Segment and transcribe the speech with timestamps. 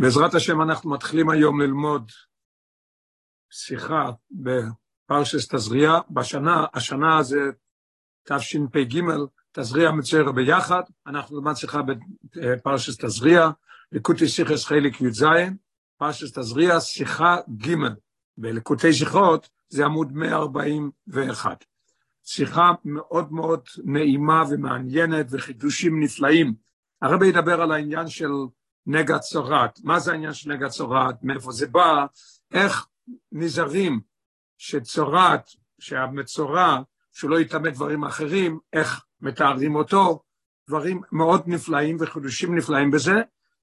[0.00, 2.10] בעזרת השם אנחנו מתחילים היום ללמוד
[3.50, 7.38] שיחה בפרשס תזריע, בשנה, השנה זה
[8.22, 9.00] תשפ"ג,
[9.52, 11.80] תזריע מצויר ביחד, אנחנו נלמד שיחה
[12.36, 13.50] בפרשס תזריע,
[13.92, 15.24] ליקוטי שיחס חלק י"ז,
[15.98, 17.36] פרשס תזריע, שיחה
[17.66, 17.74] ג'
[18.38, 21.64] בליקוטי שיחות זה עמוד 141.
[22.24, 26.54] שיחה מאוד מאוד נעימה ומעניינת וחידושים נפלאים.
[27.02, 28.30] הרבי ידבר על העניין של
[28.86, 29.80] נגע צורת.
[29.84, 31.14] מה זה העניין של נגע צורת?
[31.22, 32.06] מאיפה זה בא?
[32.54, 32.86] איך
[33.32, 34.00] נזהרים
[34.58, 36.78] שצורת, שהמצורע,
[37.12, 40.22] שלא יטמא דברים אחרים, איך מתארים אותו,
[40.68, 43.14] דברים מאוד נפלאים וחידושים נפלאים בזה,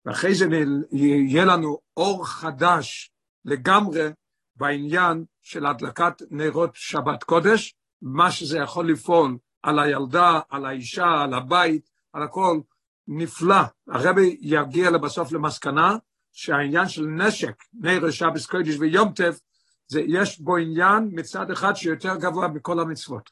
[0.05, 0.45] ואחרי זה
[0.91, 3.11] יהיה לנו אור חדש
[3.45, 4.09] לגמרי
[4.55, 11.33] בעניין של הדלקת נרות שבת קודש, מה שזה יכול לפעול על הילדה, על האישה, על
[11.33, 12.59] הבית, על הכל,
[13.07, 13.61] נפלא.
[13.87, 15.97] הרבי יגיע לבסוף למסקנה
[16.31, 19.39] שהעניין של נשק, נר שבס קודש ויום טף,
[19.87, 23.29] זה יש בו עניין מצד אחד שיותר גבוה מכל המצוות.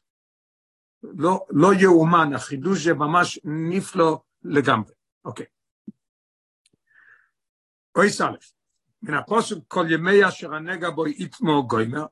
[1.03, 4.93] לא, לא יאומן, החידוש זה ממש נפלא לגמרי.
[5.25, 5.45] אוקיי.
[7.95, 8.51] אוי סלף,
[9.01, 12.05] מן הפוסק כל ימי אשר הנגע בו יתמו גוימר,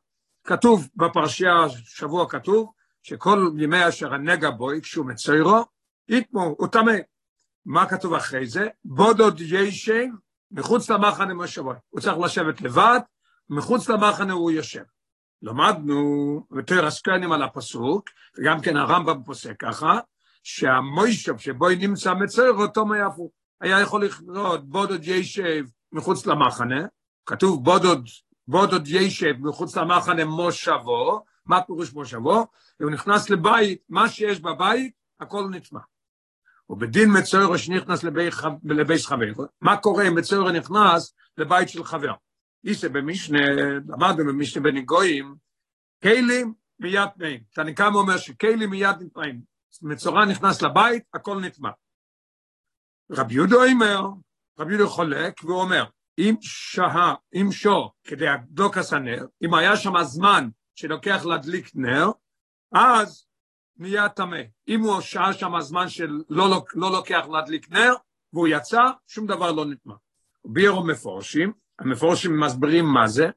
[0.44, 2.72] כתוב בפרשייה, שבוע כתוב,
[3.03, 5.66] שכל ימי אשר הנגע בו, כשהוא מציירו,
[6.08, 6.94] יתמו, הוא טמא.
[7.66, 8.67] מה כתוב אחרי זה?
[8.86, 10.06] בודוד ישב
[10.52, 11.73] מחוץ למחנה מושבו.
[11.89, 13.00] הוא צריך לשבת לבד,
[13.50, 14.83] מחוץ למחנה הוא יושב.
[15.42, 20.00] למדנו יותר הסקנים על הפסוק, וגם כן הרמב"ם פוסק ככה,
[20.44, 23.30] שהמוישב שבו נמצא מצער אותו מאיפה.
[23.61, 26.86] היה יכול לקרוא בודוד ישב מחוץ למחנה,
[27.25, 28.08] כתוב בודוד,
[28.48, 32.48] בודוד ישב מחוץ למחנה מושבו, מה פירוש מושבו?
[32.81, 35.80] הוא נכנס לבית, מה שיש בבית, הכל נטמע.
[36.69, 38.03] ובדין מצוירו שנכנס
[38.64, 39.25] לבייס חבר,
[39.61, 42.14] מה קורה אם מצוירו נכנס לבית של חבר?
[42.66, 43.39] איסה במשנה,
[43.88, 45.36] למדנו במשנה בני גויים,
[46.04, 47.43] כלים מיד תנאים.
[47.54, 49.42] תניקם אומר שכלים מיד נטמעים.
[49.82, 51.70] מצורע נכנס לבית, הכל נטמע.
[53.11, 54.08] רבי יהודו אומר,
[54.60, 55.86] רבי יהודו חולק, והוא אומר,
[56.17, 62.11] אם שהה, אם שור, כדי הדוק הסנר, אם היה שם זמן שלוקח להדליק נר,
[62.71, 63.26] אז
[63.78, 64.42] נהיה טמא.
[64.67, 67.94] אם הוא שהה שם הזמן של לא, לא לוקח להדליק נר,
[68.34, 69.94] והוא יצא, שום דבר לא נטמע.
[70.45, 73.28] בירו מפורשים, המפורשים מסבירים מה זה,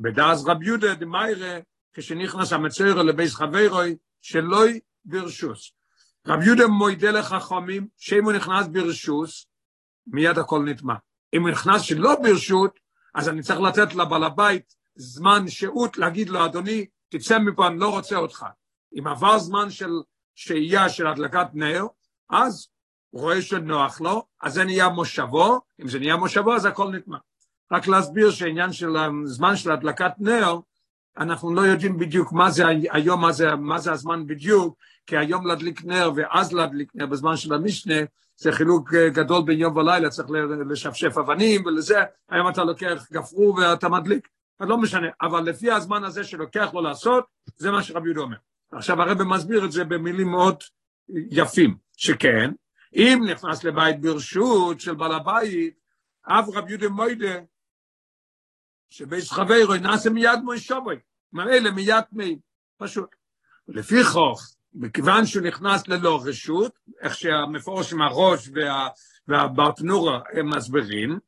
[0.00, 1.58] בדאז רב יהודה דמיירה,
[1.92, 5.72] כשנכנס המצוירו לבייס חברוי, שלוי ברשוס.
[6.26, 9.46] רב יהודה מוידה לחכמים, שאם הוא נכנס ברשוס,
[10.06, 10.94] מיד הכל נטמע.
[11.34, 12.80] אם הוא נכנס שלא ברשות,
[13.14, 17.90] אז אני צריך לתת לבעל הבית זמן שהות להגיד לו, אדוני, תצא מפה, אני לא
[17.90, 18.46] רוצה אותך.
[18.98, 19.90] אם עבר זמן של
[20.34, 21.86] שהייה של הדלקת נר,
[22.30, 22.68] אז
[23.10, 27.18] הוא רואה שנוח לו, אז זה נהיה מושבו, אם זה נהיה מושבו אז הכל נטמע.
[27.72, 30.58] רק להסביר שהעניין של הזמן של הדלקת נר,
[31.18, 35.46] אנחנו לא יודעים בדיוק מה זה היום, מה זה, מה זה הזמן בדיוק, כי היום
[35.46, 37.94] להדליק נר ואז להדליק נר בזמן של המשנה,
[38.36, 40.28] זה חילוק גדול בין יום ולילה, צריך
[40.70, 44.28] לשפשף אבנים ולזה, היום אתה לוקח גפרור ואתה מדליק,
[44.60, 47.24] אז לא משנה, אבל לפי הזמן הזה שלוקח לו לעשות,
[47.56, 48.36] זה מה שרבי יהודה אומר.
[48.72, 50.62] עכשיו הרב מסביר את זה במילים מאוד
[51.08, 52.50] יפים, שכן,
[52.94, 55.74] אם נכנס לבית ברשות של בעל הבית,
[56.26, 57.40] אב רב יהודה מוידה,
[58.90, 60.96] שבייס חברו נעשה מיד מוישובוי,
[61.32, 62.38] ממילא מיד מי,
[62.76, 63.14] פשוט.
[63.68, 64.42] לפי חוך,
[64.74, 68.88] מכיוון שהוא נכנס ללא רשות, איך שהמפורש עם הראש וה,
[69.28, 71.18] והברטנורה הם מסבירים,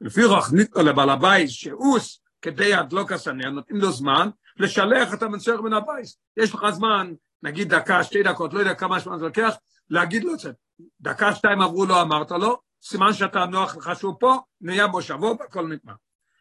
[0.00, 4.28] לפי חוך ניתנו לבעל הבית שאוס כדי הדלוק הסנר, נותנים לו זמן,
[4.58, 6.06] לשלח את המצויר מן הבית.
[6.36, 7.12] יש לך זמן,
[7.42, 9.54] נגיד דקה, שתי דקות, לא יודע כמה זמן זה לוקח,
[9.90, 10.52] להגיד לו את זה.
[11.00, 15.34] דקה, שתיים עברו לו, אמרת לו, סימן שאתה נוח לך שהוא פה, נהיה בו שבוע,
[15.44, 15.94] הכל נגמר.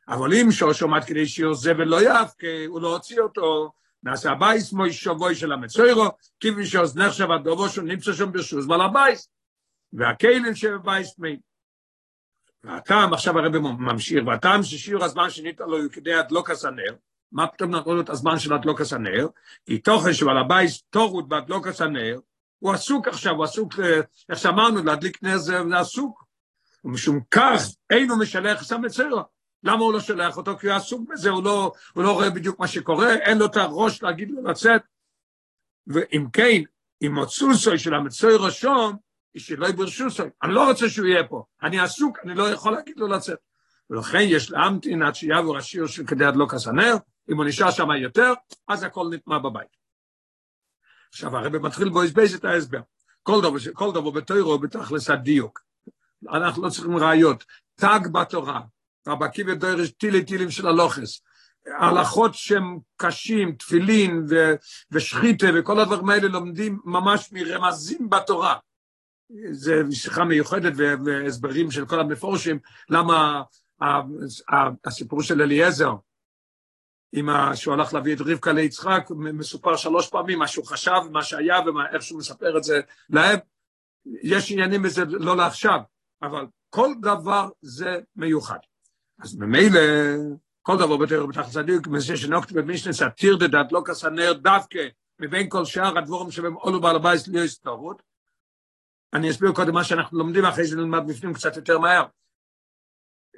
[0.08, 3.72] אבל אם שוש עומד כדי שיעוזה ולא יפקה, הוא לא הוציא אותו,
[4.04, 6.06] נעשה הבייס מוי שבוי של המצוירו,
[6.40, 9.30] כיוון שאוזנך שבת דובו שהוא נמצא שם ברשוס בעל הבייס,
[9.94, 11.40] והכלים שבבייס מי.
[12.64, 16.96] והטעם, עכשיו הרב ממשיך, והטעם ששיעור הזמן שניתן לו כדי הדלוק הסנר,
[17.36, 19.28] מה פתאום נתנו לו את הזמן של הדלוק הסנר?
[19.66, 22.20] כי תוכן שבעל הבייס תורות בהדלוק הסנר,
[22.60, 23.74] הוא עסוק עכשיו, הוא עסוק,
[24.30, 26.24] איך שאמרנו, להדליק נר זה עסוק.
[26.84, 29.22] ומשום כך, אינו משלח את המצוירו.
[29.64, 30.58] למה הוא לא שולח אותו?
[30.58, 33.58] כי הוא עסוק בזה, הוא לא, הוא לא רואה בדיוק מה שקורה, אין לו את
[33.58, 34.82] הראש להגיד לו לצאת.
[35.88, 36.62] ואם כן,
[37.02, 38.96] אם סוסוי של המצוי ראשון,
[39.38, 43.08] שלא יברשוסוי, אני לא רוצה שהוא יהיה פה, אני עסוק, אני לא יכול להגיד לו
[43.08, 43.38] לצאת.
[43.90, 46.96] ולכן יש להמתין עד שיעבור השיר של כדי הדלוק הסנר,
[47.32, 48.34] אם הוא נשאר שם יותר,
[48.68, 49.76] אז הכל נטמע בבית.
[51.10, 52.80] עכשיו הרב מתחיל בו הסבייס את ההסבר.
[53.24, 55.62] כל דבר, כל דבר בתוירו בתכלס הדיוק.
[56.34, 57.44] אנחנו לא צריכים ראיות,
[57.76, 58.62] תג בתורה,
[59.08, 61.22] רבי עקיבא דוירש טילי טילים של הלוכס,
[61.80, 64.54] הלכות שהם קשים, תפילין ו-
[64.92, 68.58] ושחיתה וכל הדברים האלה לומדים ממש מרמזים בתורה.
[69.52, 70.74] זה שיחה מיוחדת
[71.06, 73.42] והסברים של כל המפורשים, למה
[74.86, 75.94] הסיפור של אליעזר,
[77.16, 77.56] עם ה...
[77.56, 82.04] שהוא הלך להביא את רבקה ליצחק, מסופר שלוש פעמים, מה שהוא חשב, מה שהיה ואיך
[82.04, 83.40] שהוא מספר את זה להם.
[84.24, 85.80] יש עניינים בזה לא לעכשיו,
[86.22, 88.58] אבל כל דבר זה מיוחד.
[89.22, 89.80] אז ממילא,
[90.62, 94.80] כל דבר בתור בתחת צדיק, מזה שנוקט במשנס עתיר דדת לא כסנר דווקא
[95.20, 98.02] מבין כל שאר הדבורים שבהם עולו בעל הבית לא הסתורות.
[99.14, 102.06] אני אסביר קודם מה שאנחנו לומדים, אחרי זה נלמד בפנים קצת יותר מהר.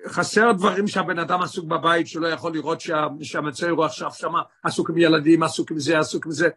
[0.08, 4.90] חסר דברים שהבן אדם עסוק בבית, שלא יכול לראות שה, שהמצוי הוא עכשיו שמה, עסוק
[4.90, 6.50] עם ילדים, עסוק עם זה, עסוק עם זה.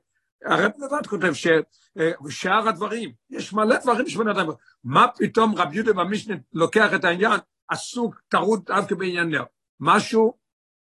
[0.45, 4.47] הרב לבד כותב ששאר הדברים, יש מלא דברים שבן אדם,
[4.85, 9.45] מה פתאום רב יהודה במשנה לוקח את העניין, עסוק, טרוד דווקא נר.
[9.81, 10.35] משהו,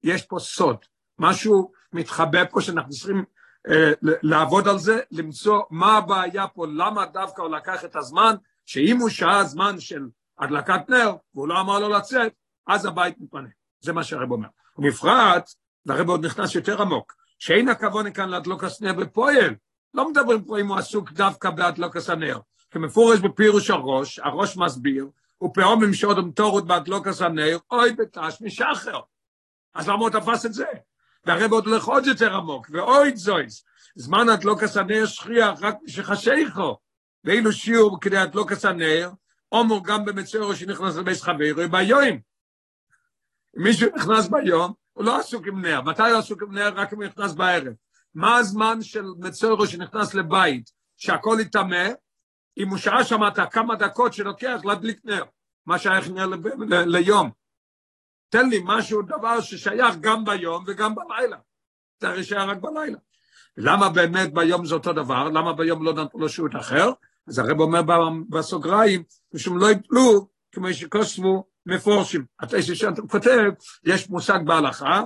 [0.04, 0.78] יש פה סוד,
[1.20, 3.24] משהו מתחבא פה שאנחנו צריכים
[3.70, 8.36] אה, לעבוד על זה, למצוא מה הבעיה פה, למה דווקא הוא לקח את הזמן,
[8.66, 10.08] שאם הוא שעה זמן של
[10.40, 12.34] הדלקת נר, והוא לא אמר לו לצאת,
[12.68, 13.50] אז הבית מתפנה.
[13.82, 14.48] זה מה שהרב אומר.
[14.78, 15.50] ובפרט,
[15.86, 19.56] והרב עוד נכנס יותר עמוק, שאין הכוונה כאן להדלוק הסנר בפועל.
[19.94, 22.40] לא מדברים פה אם הוא עסוק דווקא בהדלוק הסנר.
[22.72, 25.08] כמפורש בפירוש הראש, הראש מסביר,
[25.44, 29.00] ופעום עם שוד ומתורות בהדלוק הסנר, אוי בתש משחר.
[29.76, 30.66] אז למה הוא תפס את זה?
[31.26, 33.64] והרב עוד הולך עוד יותר עמוק, ואוי זויס,
[33.96, 36.78] זמן הדלוק הסנר שכיח רק שחשיכו.
[37.24, 39.10] ואילו שיעור כדי הדלוק הסנר,
[39.52, 42.33] אומר גם במצורו שנכנס לבית חברו, ביום.
[43.56, 45.82] מישהו נכנס ביום, הוא לא עסוק עם נר.
[45.82, 46.74] מתי הוא עסוק עם נר?
[46.76, 47.74] רק אם הוא נכנס בערב.
[48.16, 51.90] מה הזמן של מצורו שנכנס לבית, שהכל יטמא,
[52.58, 55.24] אם הוא שעה שם את כמה דקות שלוקח להדליק נר,
[55.66, 56.30] מה שייך נר
[56.68, 57.30] ליום.
[58.30, 61.38] תן לי משהו, דבר ששייך גם ביום וגם בלילה.
[62.00, 62.98] זה הרי שייך רק בלילה.
[63.58, 65.30] למה באמת ביום זה אותו דבר?
[65.30, 66.92] למה ביום לא נתנו לו שירות אחר?
[67.28, 67.82] אז הרב אומר
[68.30, 69.04] בסוגריים,
[69.34, 72.26] משום לא יפלו, כמו שקוסמו מפורשים.
[72.44, 73.52] אתה שאתה כותב,
[73.84, 75.02] יש מושג בהלכה,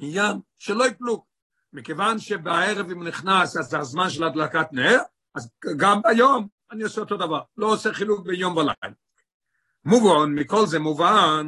[0.00, 1.24] עניין שלא יפלו.
[1.72, 4.98] מכיוון שבערב אם נכנס, אז זה הזמן של הדלקת נר,
[5.34, 8.94] אז גם ביום אני עושה אותו דבר, לא עושה חילוק ביום ולילה.
[9.84, 11.46] מובן, מכל זה מובן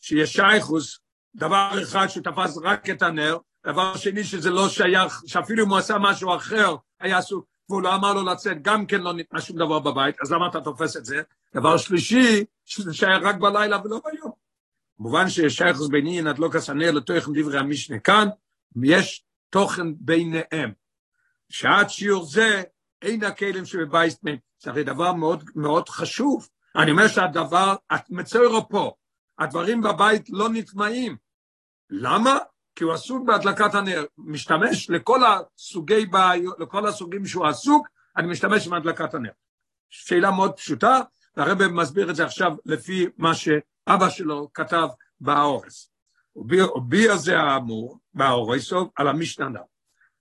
[0.00, 0.98] שיש שייכוס,
[1.34, 5.96] דבר אחד שתפס רק את הנר, דבר שני שזה לא שייך, שאפילו אם הוא עשה
[6.00, 9.78] משהו אחר, היה עסוק, והוא לא אמר לו לצאת, גם כן לא ניתנה שום דבר
[9.78, 11.22] בבית, אז למה אתה תופס את זה?
[11.54, 14.32] דבר שלישי, שזה שייך רק בלילה ולא ביום.
[14.96, 18.28] כמובן שיש שייכוס ביני נדלוק הסנר לתוכן דברי המשנה כאן,
[18.82, 20.72] יש תוכן ביניהם.
[21.48, 22.62] שעד שיעור זה,
[23.02, 24.38] אין הכלים שבבית מת.
[24.58, 26.48] זה הרי דבר מאוד, מאוד חשוב.
[26.76, 28.92] אני אומר שהדבר, את מצוירו פה,
[29.38, 31.16] הדברים בבית לא נטמעים.
[31.90, 32.38] למה?
[32.80, 38.66] כי הוא עסוק בהדלקת הנר, משתמש לכל הסוגי בעיות, לכל הסוגים שהוא עסוק, אני משתמש
[38.66, 39.30] עם הדלקת הנר.
[39.90, 41.00] שאלה מאוד פשוטה,
[41.36, 44.88] והרבא מסביר את זה עכשיו לפי מה שאבא שלו כתב
[45.20, 45.90] באורס.
[46.32, 46.46] הוא
[47.16, 49.60] זה האמור, באורסוב, על המשננה.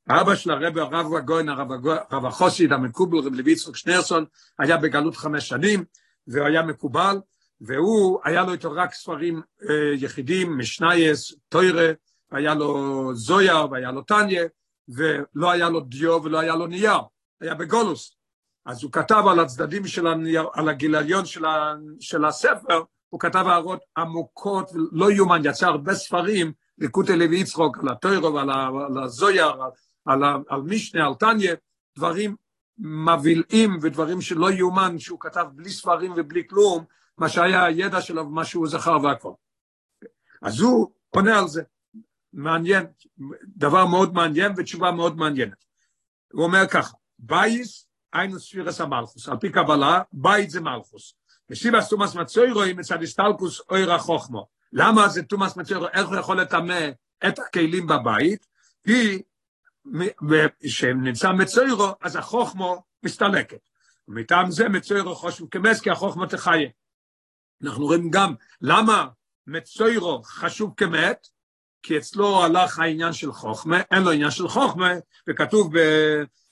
[0.07, 4.25] האבא של הרב הרב הגוין, הרב החוסיד, המקובל, רב לוי יצחק שנרסון,
[4.59, 5.83] היה בגלות חמש שנים,
[6.27, 7.17] והוא היה מקובל,
[7.61, 11.91] והוא, היה לו איתו רק ספרים אה, יחידים, משנייס, טוירה,
[12.31, 14.43] היה לו זויה והיה לו טניה,
[14.89, 16.99] ולא היה לו דיו ולא היה לו נייר,
[17.41, 18.15] היה בגולוס.
[18.65, 23.45] אז הוא כתב על הצדדים של הנייר, על הגיליון של, ה, של הספר, הוא כתב
[23.47, 28.49] הערות עמוקות, לא יאומן, יצא הרבה ספרים, ליקוטי לוי יצחוק, על הטוירו ועל
[29.03, 29.47] הזויה,
[30.05, 31.55] על, על, על משנה, על טניה,
[31.97, 32.35] דברים
[32.77, 36.85] מבילעים ודברים שלא יאומן, שהוא כתב בלי ספרים ובלי כלום,
[37.17, 39.31] מה שהיה הידע שלו ומה שהוא זכר והכל.
[40.41, 41.63] אז הוא עונה על זה.
[42.33, 42.85] מעניין,
[43.43, 45.65] דבר מאוד מעניין ותשובה מאוד מעניינת.
[46.33, 51.13] הוא אומר ככה, בית היינו ספירת המלכות, על פי קבלה, בית זה מלכות.
[51.49, 54.47] וסיבת טומאת מצורע מצד הסתלקות אור החכמה.
[54.73, 56.89] למה זה טומאת מצורע, איך הוא יכול לטמא
[57.27, 58.47] את הכלים בבית?
[58.83, 59.21] כי
[60.63, 63.69] כשנמצא מצורע, אז החכמה מסתלקת.
[64.07, 66.69] ומטעם זה מצורע חשוב כמת, כי החכמה תחיה.
[67.63, 69.07] אנחנו רואים גם למה
[69.47, 71.27] מצורע חשוב כמת,
[71.83, 74.93] כי אצלו הלך העניין של חוכמה, אין לו עניין של חוכמה,
[75.29, 75.81] וכתוב, ב,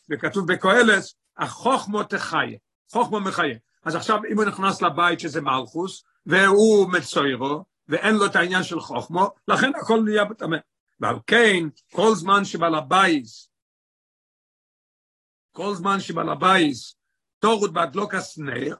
[0.10, 2.57] וכתוב בקהלת, החכמה תחיה,
[2.91, 3.57] חכמה מחיה.
[3.86, 8.79] אז עכשיו אם הוא נכנס לבית שזה מלכות, והוא מצורע, ואין לו את העניין של
[8.79, 10.57] חכמה, לכן הכל נהיה טמא.
[11.00, 13.50] ועל כן, כל זמן שבעל הבית,
[15.51, 16.96] כל זמן שבעל הבית,
[17.39, 18.75] תורות בהדלוק הסנר,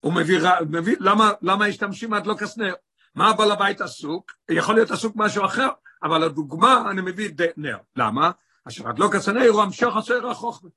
[0.00, 0.38] הוא מביא,
[0.70, 2.74] מביא למה, למה השתמשים עד לא כסנר?
[3.14, 4.32] מה הבעל הבית עסוק?
[4.50, 5.68] יכול להיות עסוק משהו אחר,
[6.02, 7.78] אבל הדוגמה, אני מביא נר.
[7.96, 8.30] למה?
[8.68, 10.70] אשר הדלוק הסנר הוא המשוך הסויר החוכמה.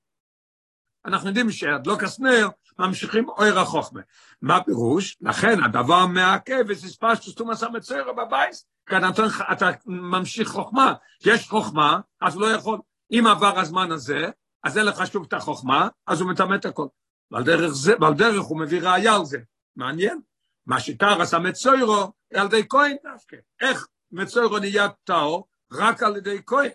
[1.05, 2.49] אנחנו יודעים שהדלוק הסנר
[2.79, 4.01] ממשיכים אויר החוכמה.
[4.41, 5.17] מה פירוש?
[5.21, 8.55] לכן הדבר מעכב וסיספס שסתום עשה מצויר בבית,
[8.89, 10.93] כי אתה, אתה ממשיך חוכמה.
[11.25, 12.79] יש חוכמה, אז לא יכול.
[13.11, 14.29] אם עבר הזמן הזה,
[14.63, 16.87] אז אין לך שוב את החוכמה, אז הוא מטמא את הכל.
[17.31, 19.37] ועל דרך, זה, ועל דרך הוא מביא ראייה על זה.
[19.75, 20.21] מעניין.
[20.67, 23.38] מה שטר עשה מצוירו, על ידי כהן דווקא.
[23.62, 25.48] איך מצוירו נהיה טהור?
[25.72, 26.69] רק על ידי כהן.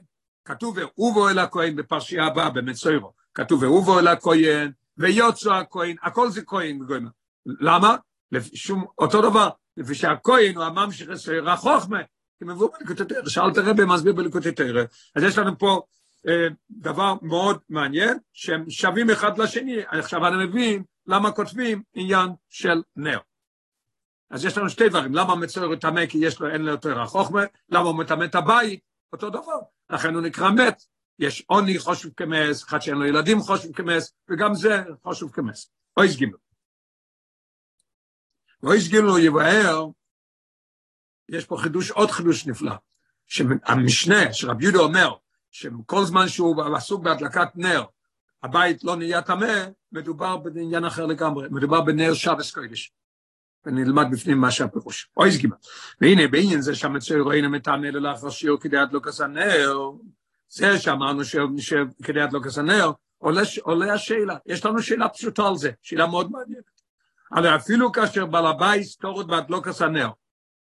[0.44, 3.12] כתוב ואובו אל הכהן בפרשייה הבאה במצוירו.
[3.34, 6.78] כתוב ואובו אל הכהן, ויוצו הכהן, הכל זה כהן.
[7.46, 7.96] למה?
[8.54, 11.98] שום, אותו דבר, לפי שהכהן הוא הממשיך לסויר החוכמה,
[12.38, 14.82] כי מבוא בליקוטי תרא, שאלת רבי מסביר בליקוטי תרא.
[15.16, 15.82] אז יש לנו פה
[16.28, 19.76] אה, דבר מאוד מעניין, שהם שווים אחד לשני.
[19.86, 23.18] עכשיו אני מבין למה כותבים עניין של נר.
[24.30, 27.42] אז יש לנו שתי דברים, למה מצויר טמא כי יש לו, אין לו יותר החוכמה,
[27.68, 28.80] למה הוא מטמא את הבית,
[29.12, 29.60] אותו דבר,
[29.90, 30.82] לכן הוא נקרא מת.
[31.18, 35.70] יש עוני חושב כמס, אחד שאין לו ילדים חושב כמס, וגם זה חושב כמס.
[35.96, 36.36] אויס גימל.
[38.62, 39.86] אויס גימל הוא יבאר,
[41.28, 42.74] יש פה חידוש, עוד חידוש נפלא,
[43.26, 45.14] שהמשנה, שרב יהודה אומר,
[45.50, 47.84] שכל זמן שהוא עסוק בהדלקת נר,
[48.42, 52.92] הבית לא נהיה טמא, מדובר בעניין אחר לגמרי, מדובר בנר שבס קודש.
[53.66, 55.10] ונלמד בפנים מה שהפירוש.
[55.16, 55.56] אוי סגימה.
[56.00, 59.90] והנה בעניין זה שהמצוי רואים המתענה ללאחר שיעור כדי עד לא כסנר,
[60.48, 61.24] זה שאמרנו
[61.58, 66.30] שכדי עד לא כסנר, עולה, עולה השאלה, יש לנו שאלה פשוטה על זה, שאלה מאוד
[66.30, 66.80] מעניינת.
[67.32, 70.10] הרי אפילו כאשר בעל הבית סתורת בעד לא כסנר,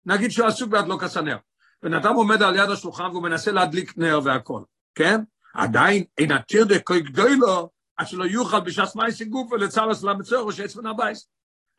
[0.06, 1.36] נגיד שהוא עסוק בעד לא כסנר,
[1.82, 4.62] בן אדם עומד על יד השולחן והוא מנסה להדליק נר והכל,
[4.94, 5.20] כן?
[5.54, 10.52] עדיין אין התיר דקוי גדוי לו, עד שלא יוכל בשעת מייסי גוף ולצלס למצור או
[10.52, 11.18] שעץ הבית.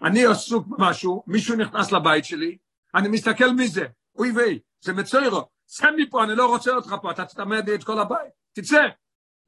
[0.01, 2.57] אני עסוק במשהו, מישהו נכנס לבית שלי,
[2.95, 3.85] אני מסתכל מי זה,
[4.15, 7.83] אוי ויי, זה מצוירו, צא מפה, אני לא רוצה אותך פה, אתה תטמא לי את
[7.83, 8.81] כל הבית, תצא.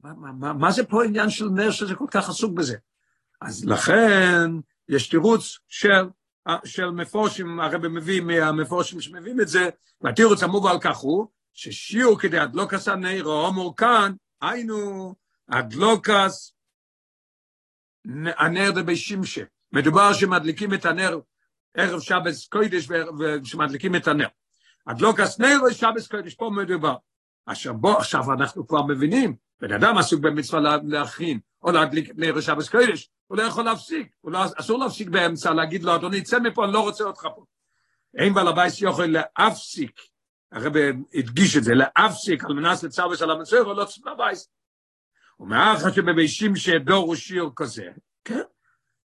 [0.00, 2.76] מה, מה, מה, מה זה פה עניין של נר שזה כל כך עסוק בזה?
[3.40, 4.50] אז לכן
[4.88, 6.08] יש תירוץ של,
[6.64, 9.68] של מפורשים, הרב מביא מהמפורשים שמביאים את זה,
[10.00, 14.12] והתירוץ המובא על כך הוא, ששיעור כדי הדלוקס הנעירו, אומר כאן,
[14.42, 15.14] היינו,
[15.48, 16.54] הדלוקס
[18.36, 19.44] הנר דבי שמשה.
[19.72, 21.18] מדובר שמדליקים את הנר
[21.74, 24.28] ערב שבס קוידש ושמדליקים את הנר.
[24.86, 26.94] הדלוקס נר ושבס קוידש, פה מדובר.
[27.46, 32.68] עכשיו בוא, עכשיו אנחנו כבר מבינים, בן אדם עסוק במצווה להכין, או להדליק נר שבס
[32.68, 36.72] קוידש, הוא לא יכול להפסיק, לא, אסור להפסיק באמצע, להגיד לו, אדוני, צא מפה, אני
[36.72, 37.44] לא רוצה אותך פה.
[38.14, 40.00] אין בעל הבית יכול להפסיק,
[40.52, 40.72] הרב
[41.14, 44.38] הדגיש את זה, להפסיק על מנס לצרבס על המצויר, או לא צריך לבית.
[45.40, 47.88] ומאחר שבבישים שדור הוא שיר כזה,
[48.24, 48.42] כן?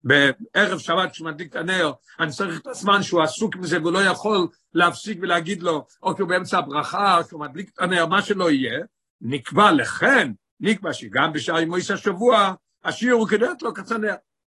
[0.05, 4.49] בערב שבת כשמדליק את הנר, אני צריך את הזמן שהוא עסוק מזה והוא לא יכול
[4.75, 8.79] להפסיק ולהגיד לו, או כי הוא באמצע הברכה, כשהוא מדליק את הנר, מה שלא יהיה,
[9.21, 14.15] נקבע לכן, נקבע שגם בשער מויס השבוע, השיר הוא כדי לו כצנר.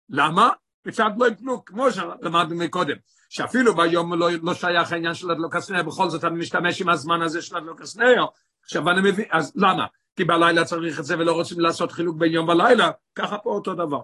[0.08, 0.50] למה?
[0.86, 2.96] מצד לא יפנו, כמו שלמדנו מקודם,
[3.28, 7.22] שאפילו ביום לא, לא שייך העניין של הדלוק הסנר, בכל זאת אני משתמש עם הזמן
[7.22, 8.26] הזה של הדלוק הסנר,
[8.64, 9.86] עכשיו אני מבין, אז למה?
[10.16, 13.74] כי בלילה צריך את זה ולא רוצים לעשות חילוק בין יום ולילה, ככה פה אותו
[13.74, 14.00] דבר.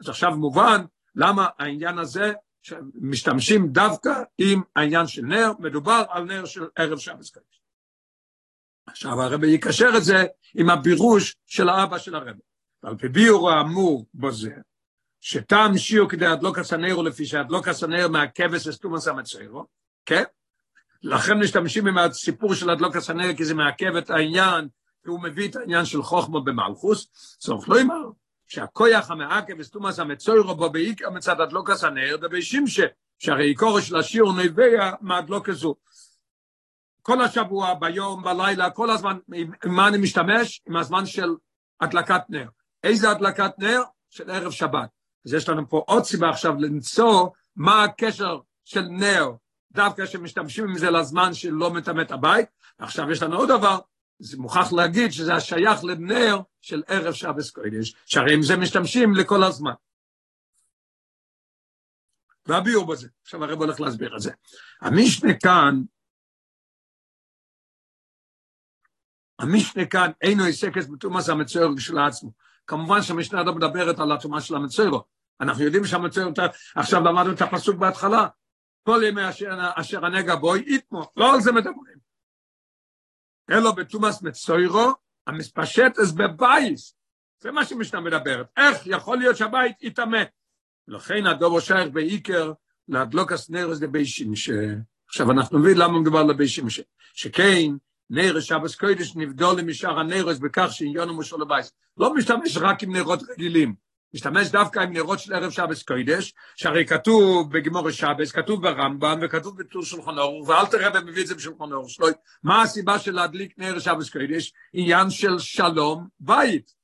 [0.00, 0.84] אז עכשיו מובן
[1.14, 2.32] למה העניין הזה
[2.62, 7.60] שמשתמשים דווקא עם העניין של נר, מדובר על נר של ערב שבס קדש.
[8.86, 12.42] עכשיו הרבי יקשר את זה עם הבירוש של האבא של הרבי.
[12.82, 14.54] ועל פי ביור האמור בזה,
[15.20, 19.66] שטעם שיעור כדי הדלוק הסנרו לפי שהדלוק הסנר מהכבש אסתומוס המצרו,
[20.06, 20.24] כן?
[21.02, 24.68] לכן משתמשים עם הסיפור של הדלוק הסנר כי זה מעכב את העניין,
[25.02, 27.08] כי הוא מביא את העניין של חוכמה במלכוס,
[27.40, 28.10] סוף לא אמר,
[28.50, 32.86] שהכויח המעכב וסתומס המצוירו בו בעיקר מצד הדלוקס הנר דבי שמשה,
[33.18, 35.74] שהרי עיקורו של השיר נביע מהדלוק הזו.
[37.02, 40.62] כל השבוע, ביום, בלילה, כל הזמן, עם מה אני משתמש?
[40.68, 41.34] עם הזמן של
[41.80, 42.48] הדלקת נר.
[42.84, 43.82] איזה הדלקת נר?
[44.10, 44.88] של ערב שבת.
[45.26, 49.30] אז יש לנו פה עוד סיבה עכשיו למצוא מה הקשר של נר,
[49.72, 52.46] דווקא שמשתמשים עם זה לזמן שלא מטמא את הבית.
[52.78, 53.78] עכשיו יש לנו עוד דבר,
[54.20, 59.42] זה מוכרח להגיד שזה השייך לנר של ערב שבס קודש, שהרי עם זה משתמשים לכל
[59.42, 59.72] הזמן.
[62.46, 64.32] והביאו בזה, עכשיו הרב הולך להסביר את זה.
[64.80, 65.82] המשנה כאן,
[69.38, 72.32] המשנה כאן אינו עסקת בתומאס המצויר של עצמו.
[72.66, 74.90] כמובן שהמשנה לא מדברת על התומה של המצויר.
[75.40, 76.28] אנחנו יודעים שהמצויר,
[76.74, 78.26] עכשיו למדנו את הפסוק בהתחלה,
[78.82, 81.99] כל ימי אשר, אשר הנגע בוי יתמו, לא על זה מדברים.
[83.50, 84.92] אלו בתומאס מצוירו,
[85.26, 86.94] המספשט אז בבייס.
[87.40, 88.46] זה מה שמשנה מדברת.
[88.56, 90.22] איך יכול להיות שהבית יטמא?
[90.88, 92.52] ולכן הדובר שייך בעיקר
[92.88, 94.32] להדלוקס נרס דביישים,
[95.08, 96.80] עכשיו אנחנו מבינים למה מדובר לביישים, ש...
[97.14, 97.70] שכן
[98.10, 101.72] נרס שבס קודש נבדול משאר הנרס בכך שעניון מושל הבייס.
[101.96, 103.74] לא משתמש רק עם נרות רגילים,
[104.14, 109.58] משתמש דווקא עם נרות של ערב שבס קודש, שהרי כתוב בגמור שבס, כתוב ברמב"ם וכתוב
[109.58, 112.06] בטור שולחן אור, ואל תראה ומביא את זה בשולחן אור שלו,
[112.42, 114.52] מה הסיבה של להדליק נר שבס קודש?
[114.72, 116.74] עניין של שלום בית.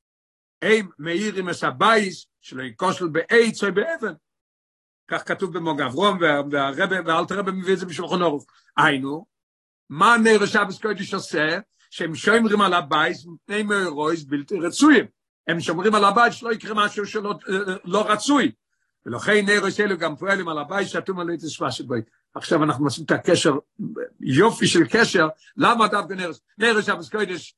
[0.63, 4.13] הם מאירים את הבייס שלא יקושל בעץ או באבן.
[5.09, 8.45] כך כתוב במגן אברהם, והרבה, ואלטער רבי מביא את זה בשולחן ערוך.
[8.77, 9.27] היינו,
[9.91, 11.59] מה נר שבת קודש עושה?
[11.91, 15.07] שהם שומרים על הבית מפני מאורעות בלתי רצויים.
[15.49, 17.35] הם שומרים על הבית שלא יקרה משהו שלא
[17.85, 18.53] לא רצוי.
[19.07, 21.37] ולכן נר אלו גם פועלים על הבית שאתום עלי
[21.71, 22.05] של בית.
[22.35, 23.59] עכשיו אנחנו עושים את הקשר,
[24.21, 27.55] יופי של קשר, למה דווקא נר, נר שבת קודש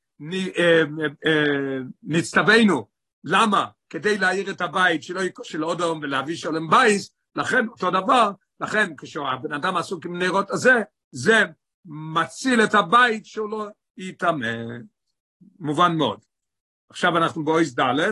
[2.03, 2.87] נצטווינו,
[3.23, 3.65] למה?
[3.89, 8.31] כדי להאיר את הבית שלא ייכשל עוד היום ולהביא שלום בית, לכן אותו דבר,
[8.61, 10.81] לכן כשהבן אדם עסוק עם נרות הזה,
[11.11, 11.43] זה
[11.85, 13.67] מציל את הבית שהוא לא
[13.97, 14.47] יטמא.
[15.59, 16.19] מובן מאוד.
[16.89, 18.11] עכשיו אנחנו באות ד',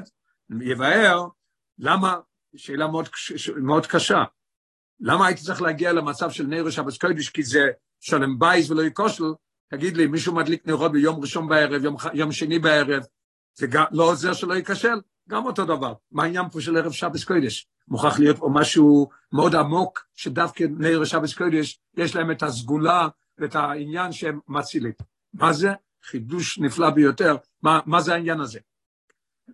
[0.62, 1.28] יבאר
[1.80, 2.16] למה,
[2.56, 3.10] שאלה מאוד,
[3.64, 4.24] מאוד קשה,
[5.00, 7.68] למה הייתי צריך להגיע למצב של נר שבת קודש, כי זה
[8.00, 9.24] שלום בית ולא ייכשל,
[9.70, 13.04] תגיד לי, מישהו מדליק נרות ביום ראשון בערב, יום, יום שני בערב,
[13.56, 14.96] זה גם, לא עוזר שלא ייכשל,
[15.30, 15.94] גם אותו דבר.
[16.12, 17.68] מה העניין פה של ערב שבס קודש?
[17.88, 23.08] מוכרח להיות פה משהו מאוד עמוק, שדווקא נר שבס קודש, יש להם את הסגולה
[23.38, 24.94] ואת העניין שהם מצילים.
[25.34, 25.70] מה זה?
[26.04, 28.60] חידוש נפלא ביותר, מה, מה זה העניין הזה?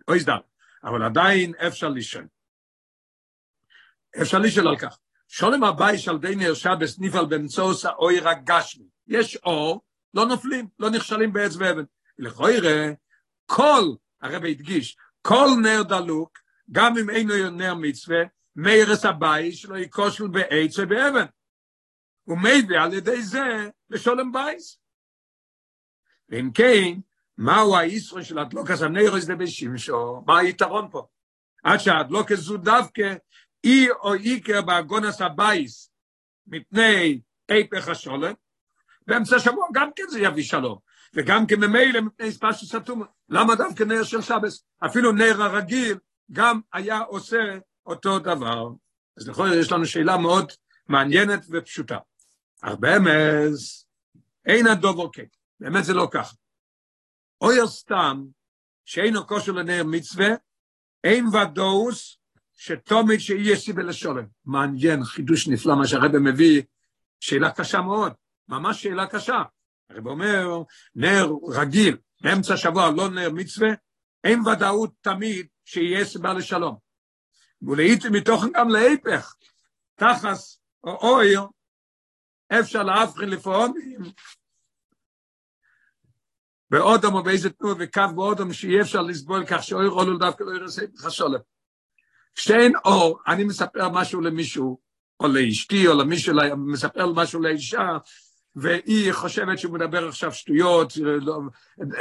[0.07, 0.37] אוי סדם,
[0.83, 2.27] אבל עדיין אפשר לשאול.
[4.21, 4.97] אפשר לשאול על כך.
[5.27, 8.85] שולם הבייש על די נר שבס נפעל באמצעות האויר הגשמי.
[9.07, 9.81] יש אור,
[10.13, 11.83] לא נופלים, לא נכשלים בעץ ואבן.
[12.17, 12.91] לכוירא,
[13.45, 13.83] כל,
[14.21, 16.39] הרב הדגיש, כל נר דלוק,
[16.71, 18.23] גם אם אינו נר מצווה,
[18.55, 21.25] מארס הבייש לא יקושל בעץ ובאבן.
[22.23, 24.79] הוא מביא על ידי זה לשולם בייס.
[26.29, 26.99] ואם כן,
[27.37, 30.23] מהו הישראל של הדלוקס הנרס דבשימשו?
[30.27, 31.07] מה היתרון פה?
[31.63, 33.15] עד שהדלוקס זו דווקא
[33.63, 35.91] אי או איקר באגונס הבייס
[36.47, 37.19] מפני
[37.49, 38.33] איפך השולם,
[39.07, 40.77] באמצע השבוע גם כן זה יביא שלום,
[41.13, 43.03] וגם כן ממילא מפני ספש סתום.
[43.29, 44.63] למה דווקא נר של שבס?
[44.85, 45.97] אפילו נר הרגיל
[46.31, 48.69] גם היה עושה אותו דבר.
[49.17, 50.51] אז לכל יש לנו שאלה מאוד
[50.89, 51.97] מעניינת ופשוטה.
[52.61, 53.51] אך באמת,
[54.45, 55.25] אין הדובר כן,
[55.59, 56.35] באמת זה לא ככה.
[57.43, 58.25] אויר סתם,
[58.85, 60.27] שאינו כושר לנר מצווה,
[61.03, 62.17] אין ודאוס,
[62.53, 64.25] שתומית שיהיה סיבל לשולם.
[64.45, 66.61] מעניין, חידוש נפלא מה שהרבא מביא,
[67.19, 68.13] שאלה קשה מאוד,
[68.47, 69.41] ממש שאלה קשה.
[69.89, 70.63] הרבא אומר,
[70.95, 73.69] נר רגיל, באמצע שבוע לא נר מצווה,
[74.23, 76.77] אין ודאות תמיד שיהיה סיבה לשלום.
[77.61, 79.35] ולעיתים מתוכן גם להיפך,
[79.95, 81.43] תחס או אויר,
[82.59, 83.99] אפשר להבחין לפעמים
[86.73, 90.81] באודם או באיזה תנועה וקו באודם שיהיה אפשר לסבול כך שאוי רולו דווקא לא ירסה
[90.93, 91.39] לך שולם.
[92.35, 94.79] כשאין אור, אני מספר משהו למישהו,
[95.19, 97.97] או לאשתי, או למישהו, מספר משהו לאישה,
[98.55, 101.39] והיא חושבת שהוא מדבר עכשיו שטויות, לא,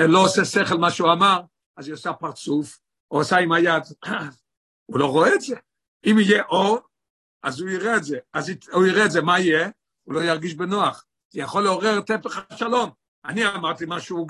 [0.09, 1.41] לא עושה שכל מה שהוא אמר,
[1.77, 2.79] אז היא עושה פרצוף,
[3.11, 3.83] או עושה עם היד,
[4.87, 5.57] הוא לא רואה את זה.
[6.07, 6.79] אם יהיה אור,
[7.43, 8.19] אז הוא יראה את זה.
[8.33, 9.71] אז הוא יראה את זה, מה יהיה?
[10.05, 11.05] הוא לא ירגיש בנוח.
[11.31, 13.02] זה יכול לעורר טפח השלום.
[13.25, 14.27] אני אמרתי משהו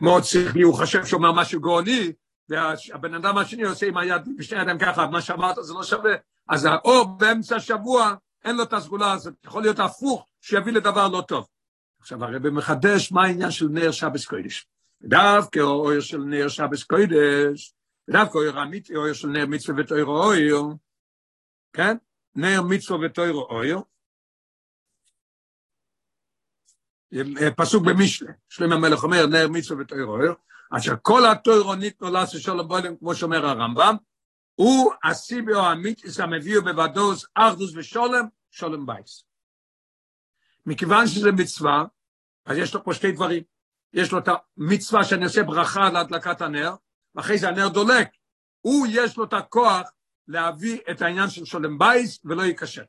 [0.00, 2.12] מאוד שכלי, הוא חושב שהוא אומר משהו גאוני,
[2.48, 6.14] והבן אדם השני עושה עם היד, בשני ידיים ככה, מה שאמרת זה לא שווה.
[6.48, 11.24] אז האור באמצע השבוע, אין לו את הסגולה הזאת, יכול להיות הפוך, שיביא לדבר לא
[11.28, 11.46] טוב.
[12.00, 14.66] עכשיו הרב מחדש מה העניין של נר שבס קודש.
[15.02, 17.74] דווקא אויר של נר שבס קודש,
[18.10, 20.62] דווקא אויר אמיתי, אויר של נר מצווה ותוירו אויר,
[21.72, 21.96] כן?
[22.34, 23.78] נר מצווה ותוירו אויר,
[27.56, 30.16] פסוק במשנה, שלמה המלך אומר, נר מצווה ותוירו,
[30.76, 33.96] אשר כל התוירו ניתנו לעשות שלום בולם, כמו שאומר הרמב"ם,
[34.54, 39.24] הוא הסיבי או המיתיס המביאו בוודאוס אחדוס ושולם, שולם בייס.
[40.66, 41.84] מכיוון שזה מצווה,
[42.46, 43.42] אז יש לו פה שתי דברים.
[43.92, 46.74] יש לו את המצווה שאני עושה ברכה להדלקת הנר,
[47.14, 48.08] ואחרי זה הנר דולק.
[48.60, 49.90] הוא, יש לו את הכוח
[50.28, 52.84] להביא את העניין של שולם בייס ולא ייכשל.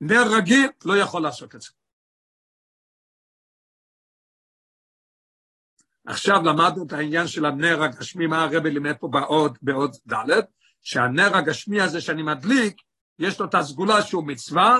[0.00, 1.70] נר רגיל לא יכול לעשות את זה.
[6.10, 10.40] עכשיו למדנו את העניין של הנר הגשמי, מה הרבי לימד פה בעוד, בעוד ד',
[10.82, 12.76] שהנר הגשמי הזה שאני מדליק,
[13.18, 14.78] יש לו את הסגולה שהוא מצווה,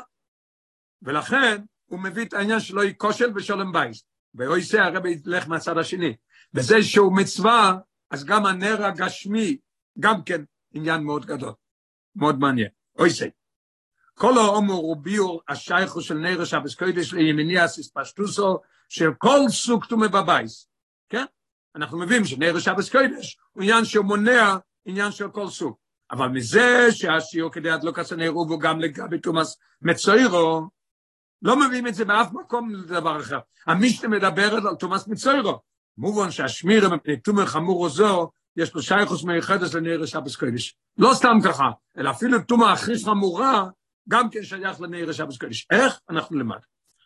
[1.02, 4.04] ולכן הוא מביא את העניין שלו היא כושל ושולם בייס.
[4.34, 6.16] ואוי זה הרבי ילך מהצד השני.
[6.54, 7.78] וזה שהוא מצווה,
[8.10, 9.56] אז גם הנר הגשמי,
[9.98, 10.42] גם כן
[10.74, 11.52] עניין מאוד גדול,
[12.16, 12.68] מאוד מעניין.
[12.98, 13.28] אוי זה.
[14.14, 18.58] כל האומר הוא ביור השייכו של נר שבס קודש לימיני אסיס פשטוסו
[19.18, 20.69] כל סוג תומה בבייס.
[21.10, 21.24] כן?
[21.76, 25.74] אנחנו מבינים שנר שבס קודש הוא עניין שמונע עניין של כל סוג.
[26.10, 30.68] אבל מזה שהשיעור כדי לא כסה נהרו והוא גם לגבי תומאס מצוירו,
[31.42, 33.38] לא מביאים את זה באף מקום לדבר אחר.
[33.66, 35.60] המשנה מדברת על תומאס מצוירו.
[35.98, 40.76] מובן שהשמיר מפני תומר חמור עוזו, יש לו שייכוס מיוחדס לנער שבס קודש.
[40.98, 43.68] לא סתם ככה, אלא אפילו תומר הכי חמורה,
[44.08, 45.66] גם כן שייך לנער שבס קודש.
[45.70, 46.00] איך?
[46.10, 46.60] אנחנו למד.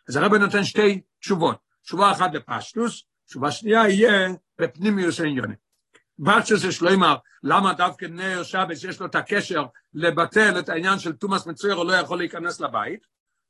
[0.09, 1.57] אז הרב נותן שתי תשובות.
[1.83, 4.29] תשובה אחת לפשטוס, תשובה שנייה יהיה
[4.61, 5.65] בפנימיוס העניונים.
[6.25, 10.99] פשטוס יש לו אמר, למה דווקא נער שבס יש לו את הקשר לבטל את העניין
[10.99, 13.05] של תומאס מצוירו לא יכול להיכנס לבית,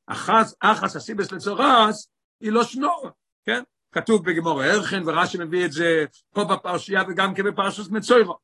[0.07, 2.09] אחס, אחס הסיבס לצורס,
[2.41, 3.09] היא לא שנור,
[3.45, 3.63] כן?
[3.91, 8.37] כתוב בגמור הרחן, ורש"י מביא את זה פה בפרשייה וגם כן בפרשוס מצוירו.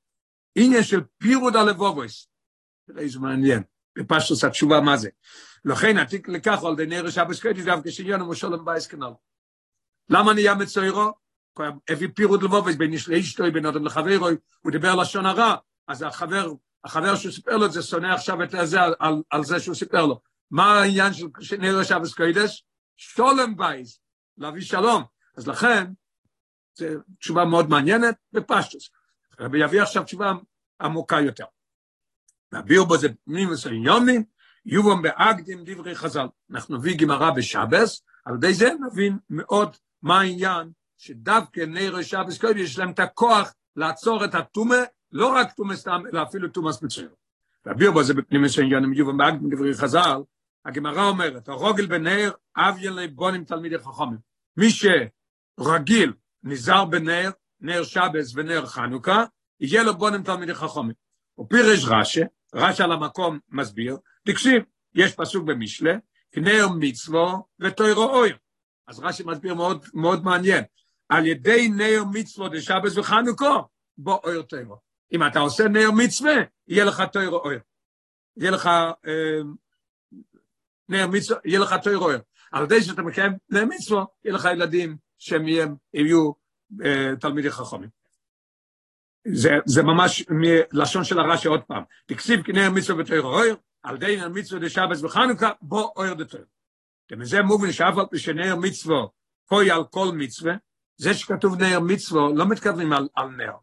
[0.55, 2.27] עניין של פירוד הלבובויס.
[2.97, 3.63] איזה מעניין,
[3.97, 5.09] בפרשוס התשובה מה זה.
[5.65, 9.11] לכן עתיק לכך על די נרש אבס קדיש דווקא שעניון מושלם בייס כנל.
[10.09, 11.11] למה נהיה מצוירו?
[11.89, 14.27] הביא פירוד לבובויס בין אשתו בין אדם לחברו,
[14.61, 15.55] הוא דיבר לשון הרע,
[15.87, 16.51] אז החבר,
[16.83, 19.75] החבר שהוא סיפר לו את זה שונא עכשיו את זה על, על, על זה שהוא
[19.75, 20.21] סיפר לו.
[20.51, 22.63] מה העניין של נרש אבס קדיש?
[22.97, 23.99] שולם בייס,
[24.37, 25.03] להביא שלום.
[25.37, 25.87] אז לכן,
[26.73, 26.85] זו
[27.19, 28.89] תשובה מאוד מעניינת בפשטוס.
[29.39, 30.33] רבי יביא עכשיו תשובה
[30.81, 31.45] עמוקה יותר.
[32.53, 34.23] נביא בו זה פנימוס העניונים,
[34.65, 36.27] יובום באקדים דברי חז"ל.
[36.51, 42.57] אנחנו נביא גמרא בשבס, על ידי זה נבין מאוד מה העניין שדווקא נר שבס קודם
[42.57, 44.75] יש להם את הכוח לעצור את הטומא,
[45.11, 47.09] לא רק טומא סתם, אלא אפילו טומא ספצייר.
[47.65, 50.21] נביא בו זה בפנימוס העניונים, יובום באקדים דברי חז"ל,
[50.65, 54.17] הגמרא אומרת, הרוגל בנר, אב ילי בונים תלמידי חכמים.
[54.57, 54.85] מי ש...
[55.59, 57.29] רגיל, נזהר בנר,
[57.61, 59.23] נר שבס ונר חנוכה,
[59.59, 60.95] יהיה לו בונם תלמידי חכומים.
[61.39, 62.21] ופירש רש"א,
[62.55, 64.63] רש"א על המקום מסביר, תקשיב,
[64.95, 65.93] יש פסוק במשלה,
[66.31, 68.37] כנר מצוו ותוירו אויר.
[68.87, 70.63] אז רש"י מסביר מאוד, מאוד מעניין.
[71.11, 73.57] על ידי נר מצוו דשבס וחנוכה,
[73.97, 74.75] בוא אויר תוירו.
[75.13, 76.33] אם אתה עושה נר מצווה,
[76.67, 77.59] יהיה לך תוירו אויר.
[78.37, 78.67] יהיה לך
[79.07, 79.41] אה,
[80.89, 82.19] נר מצווה, יהיה לך תוירו אויר.
[82.51, 85.47] על ידי שאתה מקיים נר מצוו, יהיה לך ילדים שהם
[85.93, 86.31] יהיו
[86.85, 87.89] אה, תלמידי חכמים.
[89.27, 91.83] זה, זה ממש מלשון של הרש"י עוד פעם.
[92.05, 96.45] תקסיב כנר מצווה ותויר אויר, על די נר מצווה דשבס וחנוכה, בוא אויר דתויר.
[97.11, 99.05] ומזה מובן שאף על פי שנר מצווה
[99.47, 100.53] פוי על כל מצווה,
[100.97, 103.53] זה שכתוב נר מצווה, לא מתכוונים על, על נר.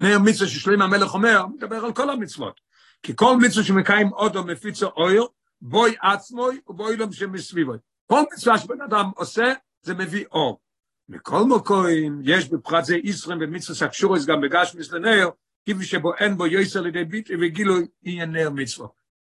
[0.00, 2.60] נר מצווה ששלים המלך אומר, מדבר על כל המצוות.
[3.02, 5.26] כי כל מצווה שמקיים עוד או מפיצו אויר,
[5.60, 7.78] בוי עצמוי ובוי לא שמסביבוי.
[8.06, 10.60] כל מצווה שבן אדם עושה, זה מביא אור.
[11.08, 11.86] מכל מקום,
[12.22, 15.28] יש בפרט זה ישרם ומצווה סקשורס גם בגשמיס לנר,
[15.66, 18.88] כפי שבו אין בו יויסר לידי ביטי וגילוי יהיה נר מצווה.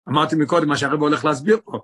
[0.09, 1.81] אמרתי מקודם מה שהרב הולך להסביר פה.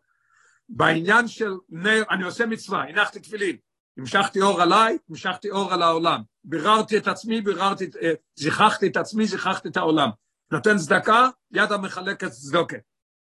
[0.69, 3.57] בעניין של נר, אני עושה מצווה, הנחתי תפילין,
[4.01, 6.23] המשכתי אור עליי, המשכתי אור על העולם.
[6.45, 10.09] ביררתי את עצמי, ביררתי, אה, זיככתי את עצמי, זיככתי את העולם.
[10.53, 12.77] נותן צדקה, יד המחלקת צדוקה.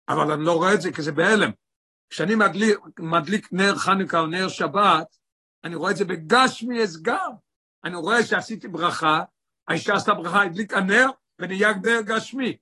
[0.09, 1.51] אבל אני לא רואה את זה כי זה בהלם.
[2.11, 5.17] כשאני מדליק, מדליק נר חנוכה או נר שבת,
[5.65, 7.29] אני רואה את זה בגשמי אסגר.
[7.85, 9.23] אני רואה שעשיתי ברכה,
[9.69, 11.07] האישה עשתה ברכה, הדליקה נר,
[11.39, 12.57] ונהיה נר גשמי.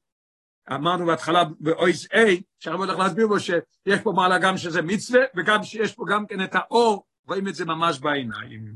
[0.72, 2.18] אמרנו בהתחלה באויס A,
[2.58, 6.44] שהרב הולך להסביר בו שיש פה מעלה גם שזה מצווה, וגם שיש פה גם כן
[6.44, 8.74] את האור, רואים את זה ממש בעיניים.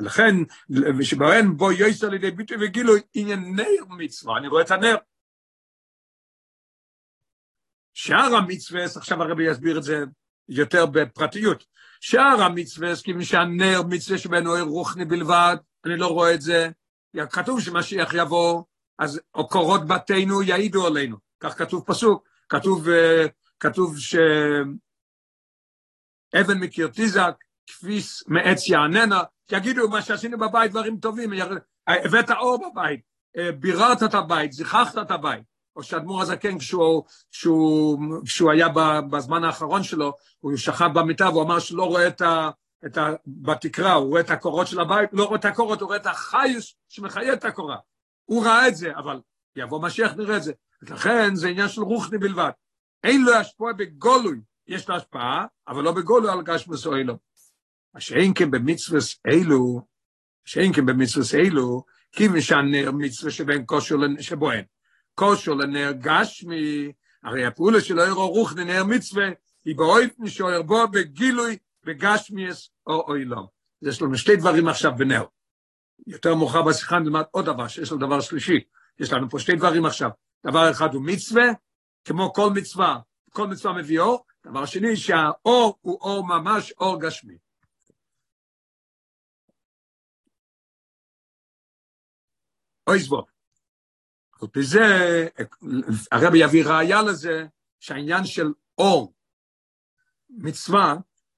[0.00, 0.34] לכן,
[0.98, 4.96] ושבהן בו יויסר לידי ביטוי וגילוי, עניין נר מצווה, אני רואה את הנר.
[7.94, 10.04] שאר המצווה, עכשיו הרבי יסביר את זה
[10.48, 11.64] יותר בפרטיות,
[12.00, 16.68] שאר המצווה, כיוון שהנר מצווה שבנו רוחני בלבד, אני לא רואה את זה,
[17.30, 18.62] כתוב שמשיח יבוא,
[18.98, 23.26] אז קורות בתינו יעידו עלינו, כך כתוב פסוק, כתוב, אה,
[23.60, 24.18] כתוב שאבן
[26.60, 27.34] מקיר תיזק,
[27.68, 31.30] כפיס מעץ יעננה, יגידו מה שעשינו בבית דברים טובים,
[31.86, 33.00] הבאת אור בבית,
[33.36, 35.42] אה, ביררת את הבית, זיככת את הבית.
[35.76, 38.68] או שאדמו"ר הזקן, כשהוא, כשהוא, כשהוא היה
[39.10, 42.50] בזמן האחרון שלו, הוא שכב במיטה והוא אמר שהוא לא רואה את ה...
[42.86, 43.10] את ה...
[43.26, 46.74] בתקרה, הוא רואה את הקורות של הבית, לא רואה את הקורות, הוא רואה את החיוס
[46.88, 47.76] שמחיה את הקורה.
[48.24, 49.20] הוא ראה את זה, אבל
[49.56, 50.52] יבוא משיח נראה את זה.
[50.82, 52.50] לכן זה עניין של רוחני בלבד.
[53.04, 57.27] אין לו השפעה בגולוי, יש לו השפעה, אבל לא בגולוי על גשמוס או.
[57.98, 59.80] שאין כן במצווה אלו,
[60.44, 64.64] שאין כן במצווה אלו, כיוון שהנר מצווה שבין כושר שבו אין.
[65.14, 66.92] כושר לנר גשמי,
[67.24, 69.28] הרי הפעולה של אויר אורוך לנר מצווה,
[69.64, 73.46] היא באויפן שאויר בו בגילוי בגשמיאס או אוילום.
[73.82, 75.24] יש לנו שתי דברים עכשיו בנר.
[76.06, 78.60] יותר מאוחר בשיחה נלמד עוד דבר, שיש לנו דבר שלישי.
[78.98, 80.10] יש לנו פה שתי דברים עכשיו.
[80.46, 81.44] דבר אחד הוא מצווה,
[82.04, 82.98] כמו כל מצווה,
[83.30, 87.38] כל מצווה מביא אור, דבר שני, שהאור הוא אור ממש אור גשמי.
[92.88, 93.24] אוי זבוב.
[94.42, 94.84] על פי זה,
[96.12, 97.46] הרבי יביא ראייה לזה,
[97.80, 99.14] שהעניין של אור,
[100.30, 100.94] מצווה,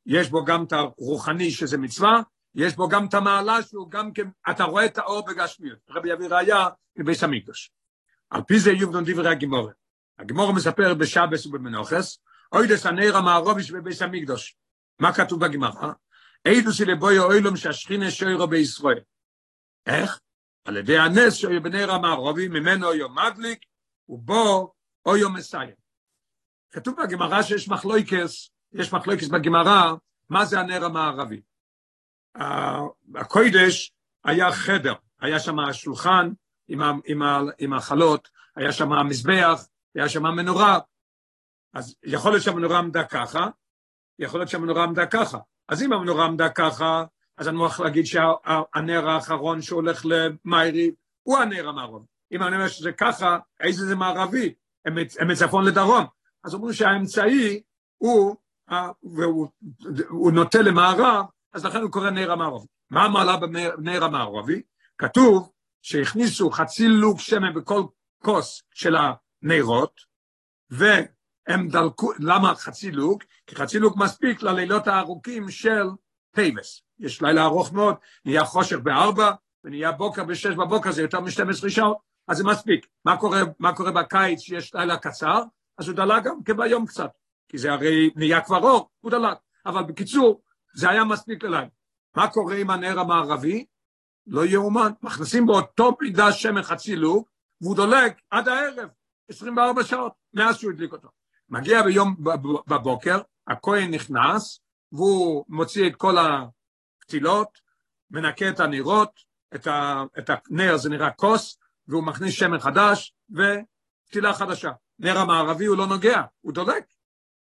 [0.06, 2.22] יש בו גם את הרוחני שזה מצווה,
[2.54, 5.78] יש בו גם את המעלה שהוא גם כן, אתה רואה את האור בגשמיות.
[5.88, 7.70] הרבי יביא ראייה מבית המקדוש.
[8.30, 9.74] על פי זה יובדון דברי הגימורת.
[10.18, 12.18] הגימורת מספר בשבס ובמנוחס,
[12.52, 14.56] אוידס הנר המערוביש בבית המקדוש.
[14.98, 15.92] מה כתוב בגמרא?
[16.44, 19.00] אידוס לבוי אוילום שהשכינה שוירו בישראל.
[19.86, 20.20] איך?
[20.64, 23.64] על ידי הנס שאוי בנר המערובי, ממנו אויו מדליק,
[24.08, 24.72] ובו
[25.06, 25.74] אויו מסיים.
[26.70, 29.94] כתוב בגמרא שיש מחלויקס, יש מחלויקס בגמרא,
[30.28, 31.40] מה זה הנר המערבי.
[33.14, 33.92] הקוידש
[34.24, 36.30] היה חדר, היה שם שולחן
[36.68, 37.22] עם, עם,
[37.58, 40.78] עם החלות, היה שם מזבח, היה שם מנורה,
[41.74, 43.46] אז יכול להיות שהמנורה עמדה ככה,
[44.18, 45.38] יכול להיות שהמנורה עמדה ככה.
[45.68, 47.04] אז אם המנורה עמדה ככה,
[47.40, 50.90] אז אני מוכרח להגיד שהנר האחרון שהולך למיירי
[51.22, 52.07] הוא הנר המערבי.
[52.33, 54.55] אם אני אומר שזה ככה, איזה זה מערבי?
[54.85, 56.05] הם מצפון לדרום.
[56.44, 57.62] אז אומרים שהאמצעי
[57.96, 58.37] הוא,
[59.03, 59.48] והוא
[60.09, 62.66] הוא נוטה למערב, אז לכן הוא קורא נר המערבי.
[62.90, 64.62] מה המעלה בנר המערבי?
[64.98, 65.50] כתוב
[65.83, 67.83] שהכניסו חצי לוק שמן בכל
[68.22, 70.00] כוס של הנרות,
[70.70, 73.24] והם דלקו, למה חצי לוג?
[73.46, 75.87] כי חצי לוג מספיק ללילות הארוכים של
[76.34, 76.89] טבת.
[77.00, 79.30] יש לילה ארוך מאוד, נהיה חושך בארבע,
[79.64, 81.96] ונהיה בוקר בשש בבוקר, זה יותר מ-12 שעות,
[82.28, 82.86] אז זה מספיק.
[83.04, 85.42] מה קורה, מה קורה בקיץ שיש לילה קצר?
[85.78, 87.10] אז הוא דלק גם כביום קצת,
[87.48, 89.38] כי זה הרי נהיה כבר אור, הוא דלק.
[89.66, 90.42] אבל בקיצור,
[90.74, 91.66] זה היה מספיק ללילה.
[92.16, 93.64] מה קורה עם הנר המערבי?
[94.26, 97.28] לא יאומן, מכניסים באותו מידה שמן חצי לוג,
[97.60, 98.88] והוא דולק עד הערב,
[99.30, 101.08] 24 שעות, מאז שהוא הדליק אותו.
[101.48, 102.16] מגיע ביום
[102.66, 104.60] בבוקר, הכהן נכנס,
[104.92, 106.16] והוא מוציא את כל
[107.10, 107.58] הפתילות,
[108.10, 109.20] מנקה את הנרות,
[109.54, 114.70] את, ה, את הנר זה נראה כוס, והוא מכניס שמן חדש ופתילה חדשה.
[114.98, 116.84] נר המערבי הוא לא נוגע, הוא דולק.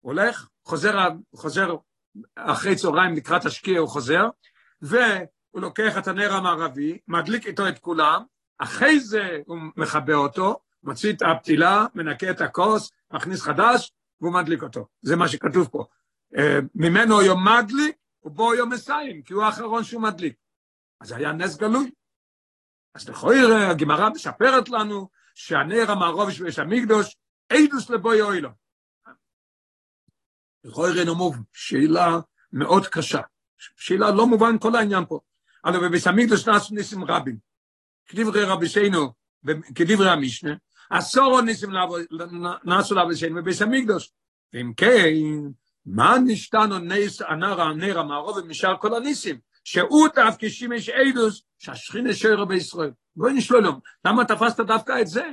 [0.00, 1.76] הולך, חוזר, חוזר
[2.36, 4.28] אחרי צהריים לקראת השקיע הוא חוזר,
[4.82, 8.22] והוא לוקח את הנר המערבי, מדליק איתו את כולם,
[8.58, 14.62] אחרי זה הוא מכבה אותו, מוציא את הפתילה, מנקה את הכוס, מכניס חדש, והוא מדליק
[14.62, 14.86] אותו.
[15.02, 15.84] זה מה שכתוב פה.
[16.36, 17.96] אה, ממנו יום מדליק,
[18.26, 20.34] ובו יום מסיים, כי הוא האחרון שהוא מדליק.
[21.00, 21.90] אז היה נס גלוי.
[22.94, 27.16] אז לכויר הגמרא מספרת לנו שהנר המערוב של יש המקדוש,
[27.48, 28.50] עדוס לבוי אוילו.
[30.64, 32.18] לכויר נאמר, שאלה
[32.52, 33.20] מאוד קשה.
[33.76, 35.20] שאלה לא מובן כל העניין פה.
[35.64, 37.38] אבל בביס המקדוש נעשו ניסים רבים.
[38.06, 39.12] כדברי רבי שיינו,
[39.74, 40.54] כדברי המשנה,
[40.90, 41.70] עשורו ניסים
[42.64, 44.12] נעשו לרבי שיינו בביס המקדוש.
[44.52, 45.14] ואם כן,
[45.86, 49.38] מה נשתנו נס הנר הנר המערוב משאר כל הניסים?
[49.64, 52.90] שהוא דווקא שימש עדוס שהשכינה שוירה בישראל.
[53.16, 53.72] בואי נשלול לו,
[54.04, 55.24] למה תפסת דווקא את זה?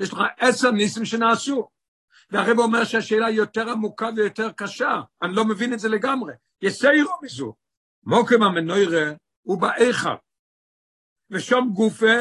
[0.00, 1.68] יש לך עשר ניסים שנעשו.
[2.30, 6.32] והרב אומר שהשאלה יותר עמוקה ויותר קשה, אני לא מבין את זה לגמרי.
[6.62, 7.54] יסיירו מזו.
[8.04, 10.14] מוקם המנוירה הוא באיכה.
[11.30, 12.16] ושום גופה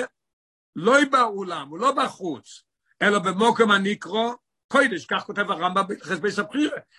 [0.76, 2.64] לא באולם, הוא לא בחוץ,
[3.02, 4.36] אלא במוקם הניקרו
[4.72, 6.40] קוידש, כך כותב הרמב"ם בהלכס בייס.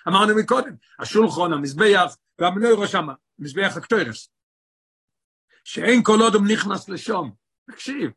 [0.09, 4.29] אמרנו מקודם, השולחון, המזבח והמנוירו שמה, מזבח הקטוירס.
[5.65, 7.31] שאין כל אודם נכנס לשם.
[7.71, 8.11] תקשיב,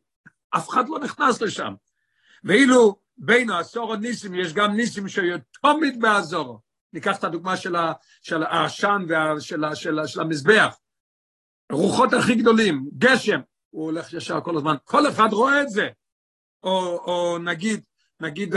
[0.50, 1.74] אף אחד לא נכנס לשם.
[2.44, 6.60] ואילו בין העשור הניסים יש גם ניסים שיתומית בעזורו.
[6.92, 7.92] ניקח את הדוגמה של, ה,
[8.30, 9.02] העשן
[9.36, 10.76] ושל של, של המזבח.
[11.72, 13.40] רוחות הכי גדולים, גשם,
[13.70, 15.88] הוא הולך ישר כל הזמן, כל אחד רואה את זה.
[16.62, 17.84] או, או נגיד,
[18.20, 18.54] נגיד,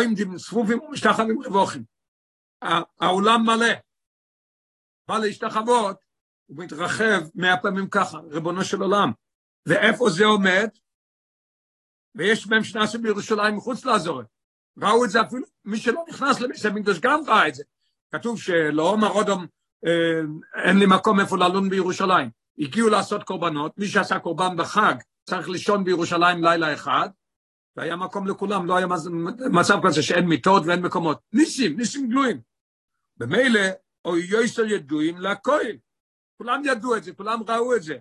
[0.00, 1.84] אם צפופים ומשתחווים רבוכים.
[3.00, 3.74] העולם מלא.
[5.08, 5.96] בא להשתחוות,
[6.46, 9.12] הוא מתרחב מאה פעמים ככה, ריבונו של עולם.
[9.66, 10.68] ואיפה זה עומד?
[12.14, 14.26] ויש מהם שנעשו בירושלים מחוץ לאזורת.
[14.78, 17.64] ראו את זה אפילו, מי שלא נכנס לבית המקדוש גם ראה את זה.
[18.12, 19.46] כתוב שלא אומר אודום,
[19.86, 20.20] אה,
[20.64, 22.30] אין לי מקום איפה ללון בירושלים.
[22.58, 27.08] הגיעו לעשות קורבנות, מי שעשה קורבן בחג צריך לישון בירושלים לילה אחד,
[27.76, 28.86] והיה מקום לכולם, לא היה
[29.50, 31.18] מצב כזה שאין מיטות ואין מקומות.
[31.32, 32.40] ניסים, ניסים גלויים.
[33.16, 33.60] במילא,
[34.04, 35.76] או יויסר ידועים לכהן.
[36.38, 37.98] כולם ידעו את זה, כולם ראו את זה.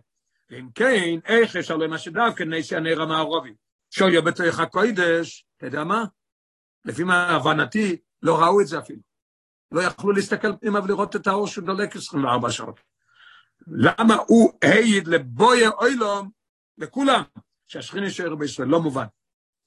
[0.50, 3.54] ואם כן, איך יש עליהם השדווקא נשי הנר המערובי?
[3.90, 6.04] שויה בתוך הקוידש, אתה יודע מה?
[6.86, 9.00] לפי מה הבנתי, לא ראו את זה אפילו.
[9.72, 12.80] לא יכלו להסתכל פנימה ולראות את האור שהוא דולק 24 שעות.
[13.68, 16.30] למה הוא העיד לבויה אוילום,
[16.78, 17.24] לכולם,
[17.68, 19.06] שהשכינה יישאר בישראל, לא מובן.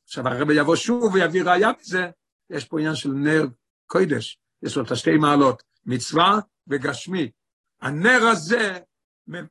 [0.06, 2.10] עכשיו הרב יבוא שוב ויביא ראייה מזה,
[2.50, 3.46] יש פה עניין של נר
[3.86, 6.38] קוידש, יש לו את השתי מעלות, מצווה
[6.68, 7.30] וגשמי.
[7.80, 8.78] הנר הזה,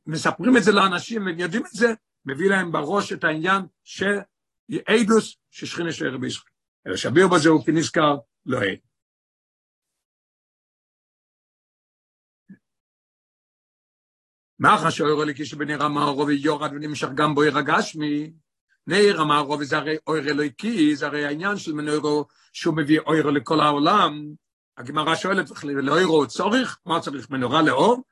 [0.06, 1.86] מספרים את זה לאנשים והם יודעים את זה,
[2.24, 6.96] מביא להם בראש את העניין שאידוס ששכינה שוער בישראל.
[6.96, 8.16] שביר בזה הוא כנזכר
[8.46, 8.76] לא אין.
[14.58, 18.32] מאחר שאוירו לקיש בניר המערובי יורד ונמשך גם בו ירגש מי,
[18.86, 23.60] ניר המערובי זה הרי אויר אלוהיקי, זה הרי העניין של מנוירו שהוא מביא אוירו לכל
[23.60, 24.24] העולם.
[24.76, 28.02] הגמרא שואלת, לאוירו צורך, מה צריך מנורה לאור?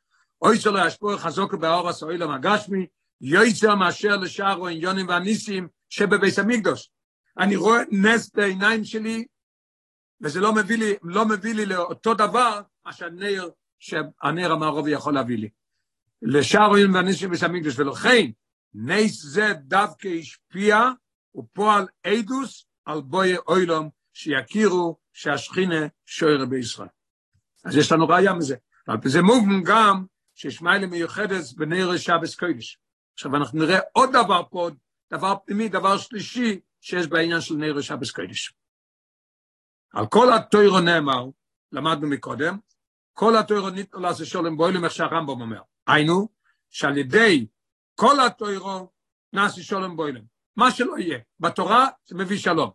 [0.43, 2.87] אוי שלו ישפור חזוק באור הסוילם הגשמי,
[3.21, 6.91] יויצר מאשר לשאר העניונים והניסים שבבית המקדוש.
[7.39, 9.25] אני רואה נס בעיניים שלי,
[10.21, 15.39] וזה לא מביא לי, לא מביא לי לאותו דבר, מה שהנר, שהנר המערובי יכול להביא
[15.39, 15.49] לי.
[16.23, 18.31] לשאר העניונים והניסים בבית המקדוש, ולכן,
[18.75, 20.79] נס זה דווקא השפיע,
[21.37, 26.89] ופועל עדוס על בוי אוילום, שיכירו שהשכינה שוער בישראל.
[27.65, 28.57] אז יש לנו ראיה מזה.
[28.89, 32.79] אבל זה מובן גם שיש מיילה מיוחדת בנר שבס קודש.
[33.15, 34.69] עכשיו אנחנו נראה עוד דבר פה,
[35.13, 38.55] דבר פנימי, דבר שלישי, שיש בעניין של נר שבס קודש.
[39.93, 41.25] על כל התוירו נאמר,
[41.73, 42.59] למדנו מקודם,
[43.13, 45.61] כל התוירו ניתנו לעשות שולם בוילום, איך שהרמב"ם אומר.
[45.87, 46.29] היינו,
[46.71, 47.47] שעל ידי
[47.95, 48.91] כל התוירו
[49.33, 50.25] נעשה שולם בוילום.
[50.57, 52.71] מה שלא יהיה, בתורה זה מביא שלום.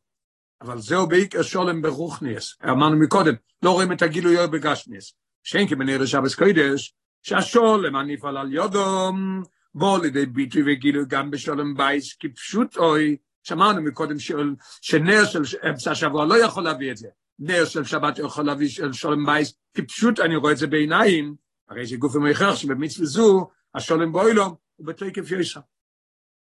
[0.61, 2.57] אבל זהו בעיקר שולם ברוכניאס.
[2.63, 5.13] אמרנו מקודם, לא רואים את הגילוי בגשמיאס.
[5.43, 9.43] שאין כבנר שבס קודש, שהשולם הנפעל על יודום,
[9.75, 14.15] בוא לידי ביטוי וגילוי גם בשולם בייס, כפשוט אוי, שמענו מקודם
[14.81, 17.07] שנר של אמצע השבוע לא יכול להביא את זה,
[17.39, 21.35] נר של שבת יכול להביא של שולם בייס, כפשוט אני רואה את זה בעיניים,
[21.69, 25.59] הרי זה גוף המכרח שבמצווה זו, השולם בוילום, הוא בתקף ישר.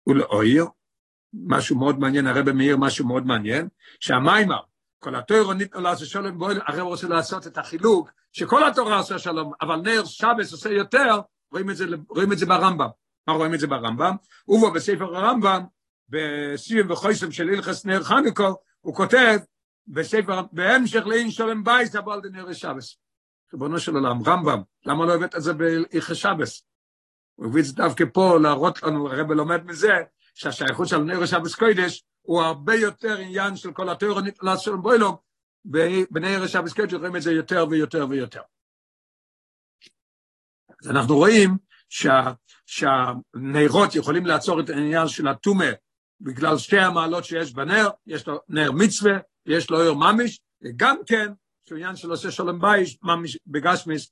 [0.07, 0.65] ולאויר,
[1.33, 3.67] משהו מאוד מעניין, הרב מאיר משהו מאוד מעניין,
[3.99, 4.59] שהמיימר,
[4.99, 9.51] כל התורה ניתנו לעשות שלום בוילום, הרב רוצה לעשות את החילוק, שכל התורה עושה שלום,
[9.61, 11.19] אבל נר שבס עושה יותר,
[11.51, 12.87] רואים את זה, רואים את זה ברמב"ם.
[13.27, 14.15] מה רואים את זה ברמב"ם?
[14.47, 15.63] ובו בספר הרמב"ם,
[16.09, 19.39] בסיום וחויסם של הלכס נר חנוכו, הוא כותב
[19.87, 22.97] בספר, בהמשך לאין שולם בייס, אבל דנר שבס.
[23.53, 26.70] ריבונו של עולם, רמב"ם, למה לא הבאת את זה בהלכס שבס?
[27.35, 29.93] הוא הביא את זה דווקא פה להראות לנו, הרב לומד מזה,
[30.33, 35.15] שהשייכות של נר שבס קודש, הוא הרבה יותר עניין של כל התיאוריה נתלת של בוילום,
[36.11, 38.41] בנר שבס קודש רואים את זה יותר ויותר ויותר.
[40.81, 41.57] אז אנחנו רואים
[41.89, 42.31] שה,
[42.65, 45.71] שהנרות יכולים לעצור את העניין של הטומא
[46.21, 49.13] בגלל שתי המעלות שיש בנר, יש לו נר מצווה,
[49.45, 51.31] יש לו אור ממש, וגם כן,
[51.67, 54.11] שהוא עניין של עושה שלום בייש, ממש בגשמיס,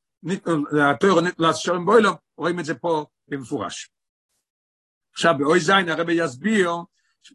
[0.92, 3.90] התואר נתלס שלום בוילום, רואים את זה פה במפורש.
[5.14, 6.72] עכשיו באוי זין הרבי יסביר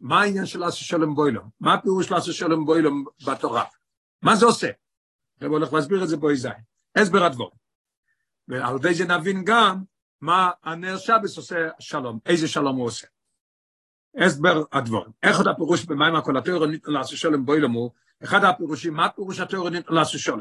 [0.01, 3.63] מה העניין של לעשות שלום בוילום, מה הפירוש לעשות שלום בוילום בתורה,
[4.21, 4.69] מה זה עושה?
[5.41, 6.51] הרבי הולך להסביר את זה באוי זין,
[6.95, 7.51] הסבר הדבור.
[8.47, 9.83] ועל ידי זה נבין גם
[10.21, 13.07] מה הנר שבס עושה שלום, איזה שלום הוא עושה.
[14.17, 15.05] הסבר הדבור.
[15.23, 17.93] איך עוד הפירוש במים הכל התיאור ניתן לעשות שלום בוי למו,
[18.23, 20.39] אחד הפירושים, מה פירוש התיאור ניתן לעשות שלום?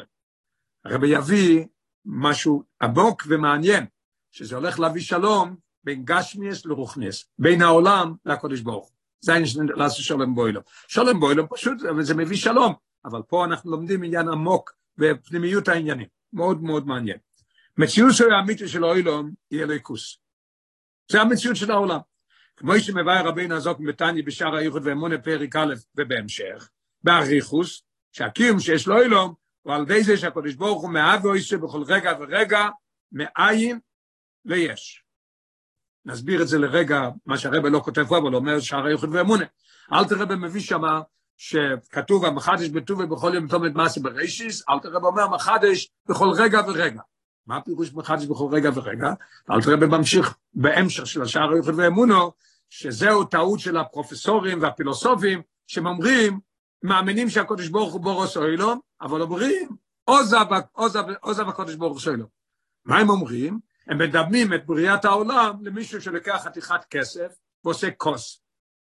[0.84, 1.64] הרבי יביא
[2.06, 3.86] משהו עמוק ומעניין,
[4.32, 8.94] שזה הולך להביא שלום בין גשמיאס לרוכניאס, בין העולם לקודש ברוך
[9.28, 10.62] העניין של לעשות שלום בוילום.
[10.88, 16.62] שלום בוילום פשוט, זה מביא שלום, אבל פה אנחנו לומדים עניין עמוק בפנימיות העניינים, מאוד
[16.62, 17.16] מאוד מעניין.
[17.78, 20.18] מציאות של האמיתי של האוילום היא אליקוס.
[21.12, 21.98] זה המציאות של העולם.
[22.56, 26.68] כמו שמביא רבינו הזוק בתניא בשער הייחוד ואמונה פרק א' ובהמשך,
[27.02, 31.82] באריכוס, שהקיום שיש לו אילום, הוא על ידי זה שהקדוש ברוך הוא מאהב ואויסה בכל
[31.86, 32.68] רגע ורגע,
[33.12, 33.78] מאין
[34.44, 35.04] ליש.
[36.04, 39.44] נסביר את זה לרגע, מה שהרבא לא כותב פה, אבל אומר שער הייחוד ואמונה.
[39.92, 41.00] אל תרבא מביא שמה
[41.36, 47.00] שכתוב המחדש בטוב ובכל יום תומד מעשה בראשיס, אל תרבא אומר מחדש בכל רגע ורגע.
[47.46, 49.12] מה הפירוש מחדש בכל רגע ורגע?
[49.50, 52.32] אל תראה בממשיך בהמשך של השער היוחד ואמונו,
[52.70, 56.40] שזהו טעות של הפרופסורים והפילוסופים, שהם אומרים,
[56.84, 59.68] מאמינים שהקודש ברוך הוא בורוס אוילום, אבל אומרים,
[60.04, 62.28] עוזב הקודש ברוך הוא אוילום.
[62.84, 63.58] מה הם אומרים?
[63.86, 68.40] הם מדמים את בריאת העולם למישהו שלוקח חתיכת כסף ועושה כוס,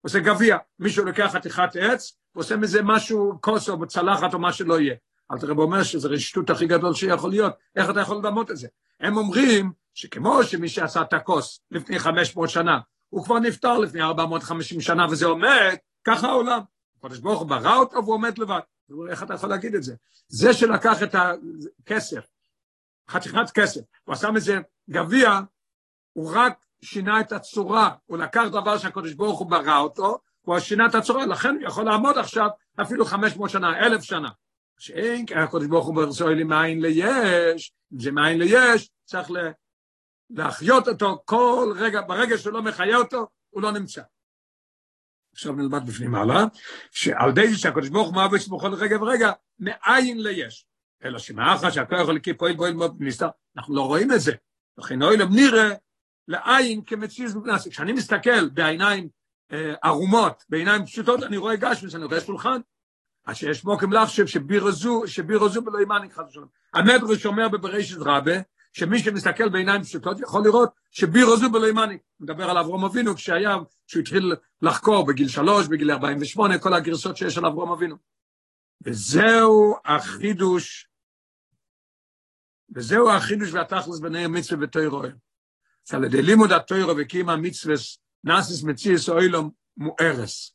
[0.01, 4.81] עושה גביע, מישהו לוקח חתיכת עץ ועושה מזה משהו, כוס או צלחת או מה שלא
[4.81, 4.95] יהיה.
[5.33, 8.69] אל תראה אומר שזה רשתות הכי גדול שיכול להיות, איך אתה יכול לדמות את זה?
[9.01, 12.79] הם אומרים שכמו שמי שעשה את הכוס לפני 500 שנה,
[13.09, 16.61] הוא כבר נפטר לפני 450 שנה וזה עומד, ככה העולם.
[16.99, 18.61] הקדוש ברוך הוא ברא אותו והוא עומד לבד.
[19.11, 19.95] איך אתה יכול להגיד את זה?
[20.29, 22.27] זה שלקח את הכסף,
[23.11, 24.59] חתיכת כסף, הוא עשה מזה
[24.91, 25.41] גביע,
[26.13, 30.87] הוא רק שינה את הצורה, הוא לקח דבר שהקדוש ברוך הוא ברא אותו, הוא שינה
[30.87, 32.49] את הצורה, לכן הוא יכול לעמוד עכשיו
[32.83, 34.29] אפילו 500 שנה, אלף שנה.
[34.79, 39.29] שאין כי הקודש ברוך הוא ברצוי לי מאין ליש, אם זה מאין ליש, צריך
[40.31, 44.03] להחיות אותו כל רגע, ברגע שהוא לא מחיה אותו, הוא לא נמצא.
[45.39, 46.45] עכשיו נלמד בפנים הלאה,
[46.91, 50.67] שעל די שהקודש ברוך הוא מאבש בכל רגע ורגע, מאין ליש.
[51.05, 54.33] אלא שמאחר שהכוח הליקי פועל בו אלמוד נסתר, אנחנו לא רואים את זה.
[54.79, 55.75] לכן אוילם נראה
[56.29, 57.71] לעין כמציז מפנסק.
[57.71, 59.09] כשאני מסתכל בעיניים
[59.53, 62.61] אה, ערומות, בעיניים פשוטות, אני רואה גשמס, אני רואה שולחן.
[63.27, 66.49] אז שיש מוקם לחשב שבירזו, שבירזו בלא אימני חס ושלום.
[66.75, 68.37] המדרש אומר בבראשית רבה,
[68.79, 71.99] שמי שמסתכל בעיניים פשוטות יכול לראות שבירזו בלא אימני.
[72.21, 73.57] מדבר על אברום אבינו כשהיה,
[73.87, 77.97] כשהוא התחיל לחקור בגיל שלוש, בגיל 48, כל הגרסות שיש על אברום אבינו.
[78.85, 80.89] וזהו החידוש,
[82.75, 85.03] וזהו החידוש והתכלס ביניהם מצווה ותוירו.
[85.85, 87.75] שעל ידי לימוד התוירו וקימה מצווה
[88.25, 90.55] נאסיס מציאס אוילום מוארס.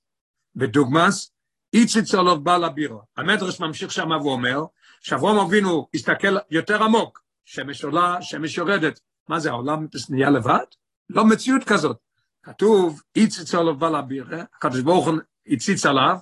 [0.55, 1.31] בדוגמס,
[1.73, 3.01] איציץ עליו בעל הבירו.
[3.17, 4.65] המדרש ממשיך שם ואומר,
[5.01, 8.99] שאברום אבינו הסתכל יותר עמוק, שמש עולה, שמש יורדת.
[9.29, 10.65] מה זה, העולם נהיה לבד?
[11.09, 11.97] לא מציאות כזאת.
[12.43, 15.17] כתוב, איציץ עליו בעל הבירו, הקדוש ברוך הוא
[15.47, 16.17] הציץ עליו,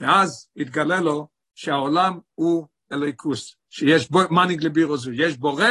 [0.00, 5.64] ואז התגלה לו שהעולם הוא אליקוס, שיש בו מנהיג זו, יש בורא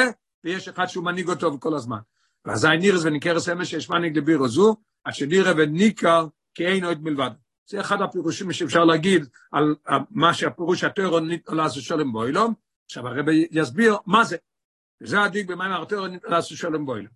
[0.43, 1.99] ויש אחד שהוא מנהיג אותו כל הזמן.
[2.45, 7.31] ואזי נירס וניקרס אמש שיש מנהיג לבירו זו, אשר נירא וניקר כי אין עוד מלבד.
[7.69, 9.75] זה אחד הפירושים שאפשר להגיד על
[10.11, 10.83] מה שהפירוש
[11.21, 12.53] ניתנו לעשות שלום בוילום,
[12.85, 14.37] עכשיו הרבי יסביר מה זה.
[15.01, 15.71] וזה הדיק במים
[16.11, 17.11] ניתנו לעשות שלום בוילום.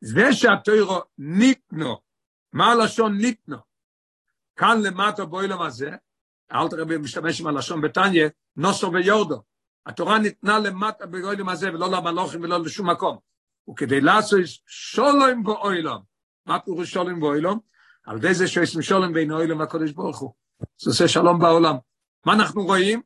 [0.00, 2.00] זה שהתיאור ניתנו,
[2.52, 3.56] מה הלשון ניתנו?
[4.56, 5.90] כאן למטה בוילום הזה,
[6.52, 9.42] אלתר רבי משתמש עם הלשון בתניא, נוסו ויורדו.
[9.86, 13.18] התורה ניתנה למטה באוילם הזה ולא למלוכים ולא לשום מקום.
[13.70, 15.98] וכדי לעשות שולם באוילם,
[16.46, 17.58] מה פירוש שולם באוילם?
[18.06, 20.34] על ידי זה שעושים שולם בין האוילם והקודש ברוך הוא.
[20.78, 21.76] זה עושה שלום בעולם.
[22.26, 23.02] מה אנחנו רואים?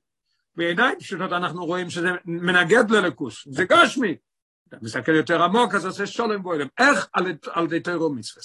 [0.57, 4.17] בעיניים פשוטות אנחנו רואים שזה מנגד ללקוס, זה גשמי.
[4.69, 6.67] אתה מסתכל יותר עמוק, אז עושה שולם באוילם.
[6.79, 7.09] איך?
[7.13, 8.43] על, על ידי תירו מצווה.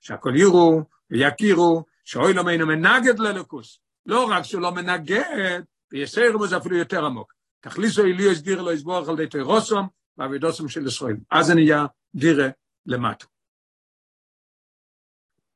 [0.00, 3.80] שהכל יראו ויכירו, שאוילם אינו מנגד ללקוס.
[4.06, 7.32] לא רק שהוא לא מנגד, ויסיירם זה אפילו יותר עמוק.
[7.60, 9.88] תכליסו אליו הסדיר לו יסבורך על די תירוסום,
[10.18, 11.16] ועבידוסום של ישראל.
[11.30, 12.48] אז זה נהיה דירה
[12.86, 13.26] למטה.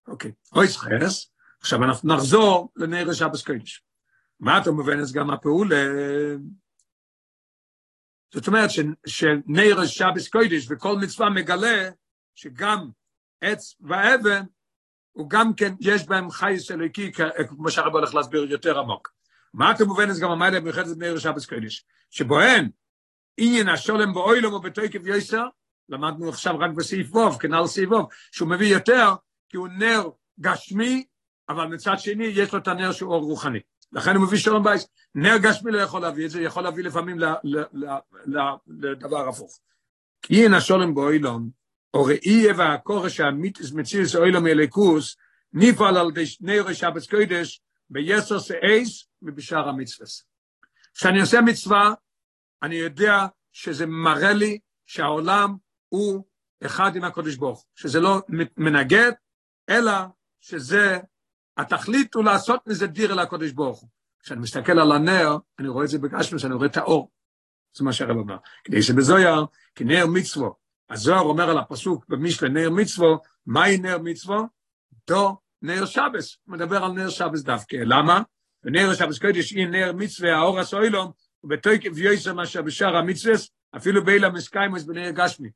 [0.09, 1.31] אוקיי, אוי סחרס,
[1.61, 3.83] עכשיו אנחנו נחזור לנר השבס קודש.
[4.43, 5.85] מה אתה מבין אז גם הפעולה?
[8.35, 8.71] זאת אומרת
[9.07, 11.91] שנר השבס קודש וכל מצווה מגלה
[12.35, 12.89] שגם
[13.41, 14.43] עץ ואבן
[15.13, 17.13] הוא גם כן, יש בהם חייס אלוקי,
[17.49, 19.13] כמו שהרב הולך להסביר יותר עמוק.
[19.55, 22.71] מה אתם מובן, זה גם המיילה במיוחדת בני רשבס קודש, שבוהן
[23.37, 25.47] עניין השולם באוילום ובתוקף יויסר,
[25.89, 29.15] למדנו עכשיו רק בסעיף ווב, כנ"ל סעיף ווב, שהוא מביא יותר,
[29.49, 31.07] כי הוא נר גשמי,
[31.49, 33.61] אבל מצד שני יש לו את הנר שהוא אור רוחני.
[33.93, 34.87] לכן הוא מביא שלום בייס.
[35.15, 37.19] נר גשמי לא יכול להביא את זה, יכול להביא לפעמים
[38.67, 39.59] לדבר הפוך.
[40.23, 41.51] כי עניין השולם באוילום,
[41.95, 45.17] או ראי והכורש האמיתיס מציאס אוילום אליקוס,
[45.53, 50.25] נפעל על די נר שבס קודש, ביסר סאייס ובשאר המצווס.
[50.95, 51.95] כשאני עושה מצווה,
[52.63, 55.57] אני יודע שזה מראה לי שהעולם
[55.89, 56.25] הוא
[56.65, 58.23] אחד עם הקודש ברוך, שזה לא
[58.57, 59.13] מנגד,
[59.69, 59.93] אלא
[60.41, 60.99] שזה,
[61.57, 63.89] התכלית הוא לעשות מזה דיר אל הקודש ברוך הוא.
[64.23, 67.11] כשאני מסתכל על הנר, אני רואה את זה בגשמוס, אני רואה את האור.
[67.77, 68.37] זה מה שהרב אומר.
[68.65, 70.55] כדי שבזויר, כנר מצוו,
[70.91, 74.47] הזוהר אומר על הפסוק במשלה נר מצוו, מהי נר מצוו?
[75.09, 77.77] דו נר שבס, מדבר על נר שבס דווקא.
[77.77, 78.23] למה?
[78.65, 81.11] ונר שבס קודש היא נר מצווה, האור הסוילום,
[81.45, 83.35] ובתוקף יויסר מה שבשאר המצווה,
[83.77, 85.51] אפילו בילה מסקיימוס בנר גשמי.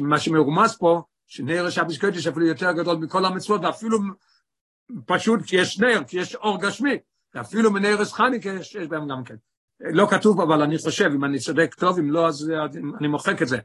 [0.00, 3.98] מה שמרומז פה, שנר שבס קודש אפילו יותר גדול מכל המצוות, ואפילו
[5.06, 6.98] פשוט כי יש נר, כי יש אור גשמי,
[7.34, 9.36] ואפילו מנר חניקה יש בהם גם כן.
[9.80, 12.52] לא כתוב, אבל אני חושב, אם אני צודק טוב, אם לא, אז
[12.98, 13.58] אני מוחק את זה.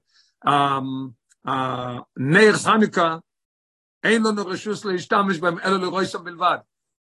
[2.18, 3.18] נר חנוכה,
[4.04, 6.58] אין לנו רשוס להשתמש בהם, אלא לרויסם בלבד.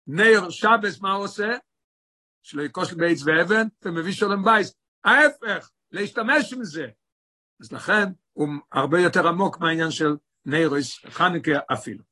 [0.06, 1.56] נר שבס, מה הוא עושה?
[2.42, 4.74] שלא יקוש בעץ ואבן, ומביא שולם בייס.
[5.04, 6.86] ההפך, להשתמש עם זה.
[7.60, 10.16] אז לכן, הוא הרבה יותר עמוק מהעניין של
[10.46, 12.07] נרויס חנוכה אפילו.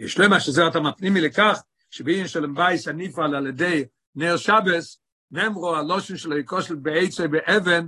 [0.00, 3.84] יש למה שזה אתה מפנימי לכך, שבעניין שלם בייס הניפעל על ידי
[4.14, 7.86] נר שבס, נאמרו הלושן שלו יקוש בעץ ובאבן,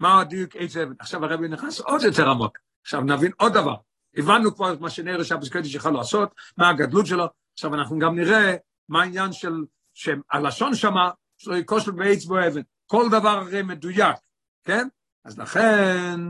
[0.00, 0.92] מה הדיוק עץ אבן?
[0.98, 2.58] עכשיו הרבי נכנס עוד יותר עמוק.
[2.82, 3.74] עכשיו נבין עוד דבר.
[4.16, 8.18] הבנו כבר את מה שנראה שבס קודש יכול לעשות, מה הגדלות שלו, עכשיו אנחנו גם
[8.18, 8.56] נראה
[8.88, 12.60] מה העניין של, שהלשון שמה, שלא יקוש בעץ בו אבן.
[12.86, 14.16] כל דבר הרי מדויק,
[14.64, 14.88] כן?
[15.24, 16.20] אז לכן,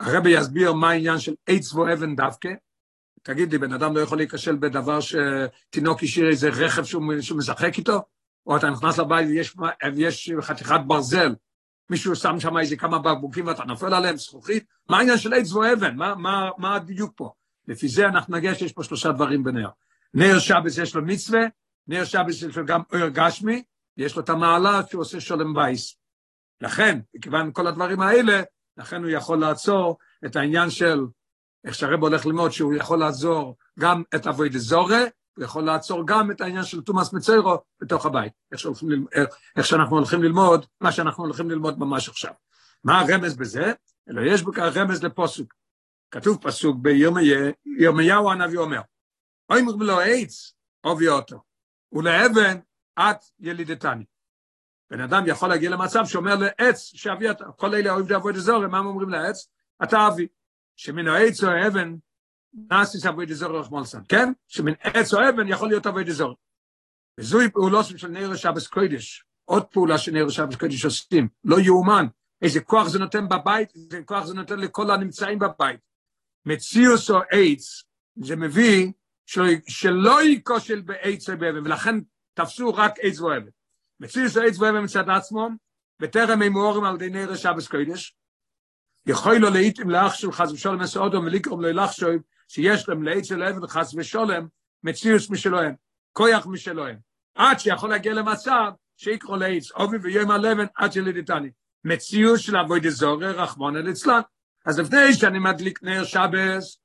[0.00, 1.84] הרבי יסביר מה העניין של עץ בו
[2.16, 2.48] דווקא,
[3.22, 7.78] תגיד לי, בן אדם לא יכול להיכשל בדבר שתינוק השאיר איזה רכב שהוא, שהוא משחק
[7.78, 8.02] איתו?
[8.46, 9.56] או אתה נכנס לבית ויש
[9.96, 11.34] יש חתיכת ברזל,
[11.90, 14.64] מישהו שם שם איזה כמה בקבוקים ואתה נופל עליהם, זכוכית?
[14.88, 15.96] מה העניין של עץ ואבן?
[15.96, 17.32] מה, מה, מה הדיוק פה?
[17.68, 19.68] לפי זה אנחנו נגיע שיש פה שלושה דברים בנר.
[20.14, 21.40] נר שבס יש לו מצווה,
[21.86, 23.62] נר שבס יש לו גם אור גשמי,
[23.96, 25.96] יש לו את המעלה שהוא עושה שולם בייס.
[26.60, 28.42] לכן, מכיוון כל הדברים האלה,
[28.76, 31.00] לכן הוא יכול לעצור את העניין של,
[31.64, 35.00] איך שהרב הולך ללמוד, שהוא יכול לעזור גם את אבוי דזורה,
[35.36, 39.06] הוא יכול לעצור גם את העניין של תומאס מציירו בתוך הבית, איך, שהולכים,
[39.56, 42.32] איך, שאנחנו הולכים ללמוד, מה שאנחנו הולכים ללמוד ממש עכשיו.
[42.84, 43.72] מה הרמז בזה?
[44.10, 45.54] אלא יש בכך רמז לפוסוק.
[46.10, 46.76] כתוב פסוק
[47.64, 48.80] בירמיהו הנביא אומר,
[49.50, 50.54] אוי מרמלו לו עץ,
[50.84, 51.42] אובי אותו,
[51.92, 52.58] ולאבן
[52.98, 54.04] את ילידתני.
[54.90, 58.78] בן אדם יכול להגיע למצב שאומר לעץ שאבי אתה, כל אלה אוהב לעבוד אזור, מה
[58.78, 59.48] הם אומרים לעץ?
[59.82, 60.26] אתה אבי.
[60.82, 61.94] שמן העץ או האבן,
[62.70, 64.32] נאסיס עבוד אזור רחמולסן, כן?
[64.48, 66.36] שמן עץ או אבן יכול להיות עבוד אזור.
[67.18, 72.06] וזוהי פעולות של נר שבס קודש, עוד פעולה של נר שבס קודש עושים, לא יאומן,
[72.42, 75.80] איזה כוח זה נותן בבית, איזה כוח זה נותן לכל הנמצאים בבית.
[76.46, 77.84] מציוס או עץ,
[78.16, 78.92] זה מביא
[79.66, 81.94] שלא ייכושל בעץ או באבן, ולכן
[82.34, 83.50] תפסו רק עץ ואבן.
[84.00, 85.48] מציוס או עץ ואבן מצד עצמו,
[86.00, 88.16] בטרם הם מוארים על ידי נר שבס קודש,
[89.06, 93.42] יכול לו לעיתים לאח של חס ושולם מסעודו ולקרום לו לחשוב שיש להם לעץ של
[93.42, 94.46] אבן חס ושולם
[94.84, 95.74] מציוס משלוהם,
[96.12, 96.96] כויח משלוהם,
[97.34, 101.50] עד שיכול להגיע למצב שיקרו לעץ, אובי ויום הלבן עד שלידיתני.
[101.84, 104.20] מציוס של אבוי דזורי רחמון אל אצלן.
[104.66, 106.78] אז לפני שאני מדליק נר שבס,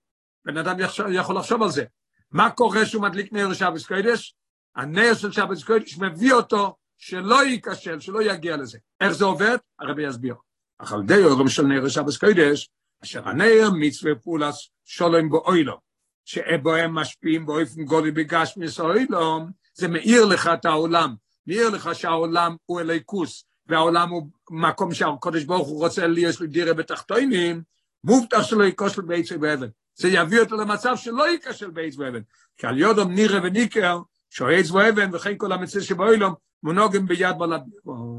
[0.45, 0.76] בן אדם
[1.11, 1.86] יכול לחשוב על זה.
[2.32, 4.36] מה קורה שהוא מדליק נר שבס קודש?
[4.76, 8.78] הנר של שבס קודש מביא אותו שלא ייכשל, שלא יגיע לזה.
[9.01, 9.57] איך זה עובד?
[9.80, 10.36] הרבי יסביר.
[10.78, 12.69] אך על די אורם של נר שבס קודש,
[13.03, 15.80] אשר הנר מצווה פולס שולם באוילו,
[16.26, 19.39] שבו הם משפיעים באופן גולי בגשמיס אוילו,
[19.73, 21.15] זה מאיר לך את העולם,
[21.47, 26.47] מאיר לך שהעולם הוא אליקוס, והעולם הוא מקום שהקודש ברוך הוא רוצה לי, יש לי
[26.47, 27.61] דירה בתחתונים,
[28.03, 29.67] מובטח שלא ייכשל בעץ ובאבן.
[29.95, 32.21] זה יביא אותו למצב שלא ייכשל בעץ ואבן.
[32.57, 33.99] כי על יודום נירה וניקר,
[34.36, 36.33] שעץ ואבן וכן כל המציא שבאוילום,
[36.63, 37.61] מונוגם ביד בלד.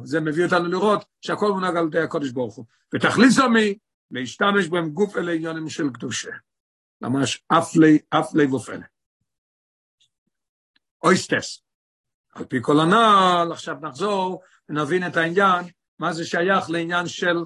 [0.04, 2.64] זה מביא אותנו לראות שהכל מונג על ידי הקודש ברוך הוא.
[2.94, 3.78] ותכליס עמי,
[4.10, 6.30] להשתמש בהם גוף אלה עניונים של קדושה.
[7.00, 8.86] ממש אף לי, אף לי ופלא.
[11.02, 11.62] אויסטס.
[12.34, 15.64] על פי כל הנעל, עכשיו נחזור ונבין את העניין,
[15.98, 17.36] מה זה שייך לעניין של,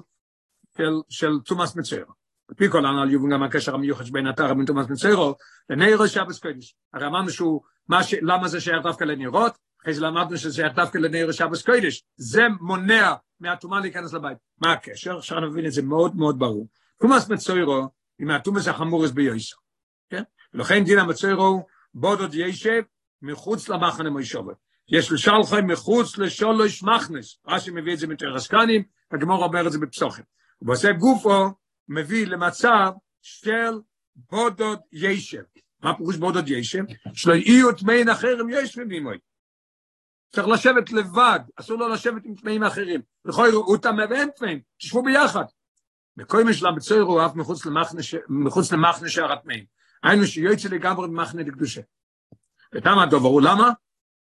[0.77, 2.20] של, של תומאס מצוירו.
[2.51, 5.35] על פי כל הנעל יובן גם הקשר המיוחד שבין אתר ובין תומאס מצוירו,
[5.69, 6.75] לנערו שבס קודש.
[6.93, 7.61] הרי אמרנו שהוא,
[8.01, 9.57] ש, למה זה שייך דווקא לנרות?
[9.81, 12.03] אחרי זה למדנו שזה שייך דווקא לנערו שבס קודש.
[12.15, 14.37] זה מונע מהטומאה להיכנס לבית.
[14.61, 15.17] מה הקשר?
[15.17, 16.67] עכשיו נבין את זה מאוד מאוד ברור.
[17.01, 17.87] תומאס מצוירו,
[18.19, 19.55] היא מהתומאס החמורס ביוסר.
[20.09, 20.23] כן?
[20.53, 22.81] ולכן דין המצוירו, בודוד ישב
[23.21, 24.55] מחוץ למחנה מוישובת.
[24.89, 30.23] יש לשלחי מחוץ לשולוש מחנס, רש"י מביא את זה מתרסקנים, הגמור אומר את זה בפסוחים.
[30.61, 31.49] ובעושה גופו
[31.87, 33.79] מביא למצב של
[34.15, 35.43] בודוד ישב.
[35.83, 36.83] מה פירוש בודוד ישב?
[37.13, 39.17] שלא יהיו טמאים אחרים ישבים עמוי.
[40.31, 43.01] צריך לשבת לבד, אסור לו לשבת עם טמאים אחרים.
[43.25, 45.43] בכל הוא טמא ואין טמאים, תשבו ביחד.
[46.17, 47.35] בכל משלה בצויר הוא אף
[48.29, 49.65] מחוץ למחנה שער הטמאים.
[50.03, 51.81] היינו שיועצה לגמרי במחנה לקדושה.
[52.75, 53.71] ותם הדובר הוא למה?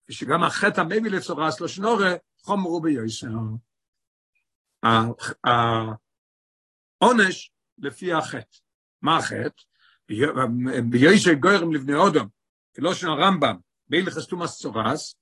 [0.09, 2.09] ושגם החטא המביא לצורס לא שנורא,
[2.41, 3.27] חומרו ביוסר.
[7.04, 8.58] העונש לפי החטא.
[9.01, 9.64] מה החטא?
[10.89, 12.26] ביוסר גוירם לבני אודם,
[12.76, 13.56] כלושן הרמב"ם,
[13.89, 15.16] בהלכס תומאס צורס,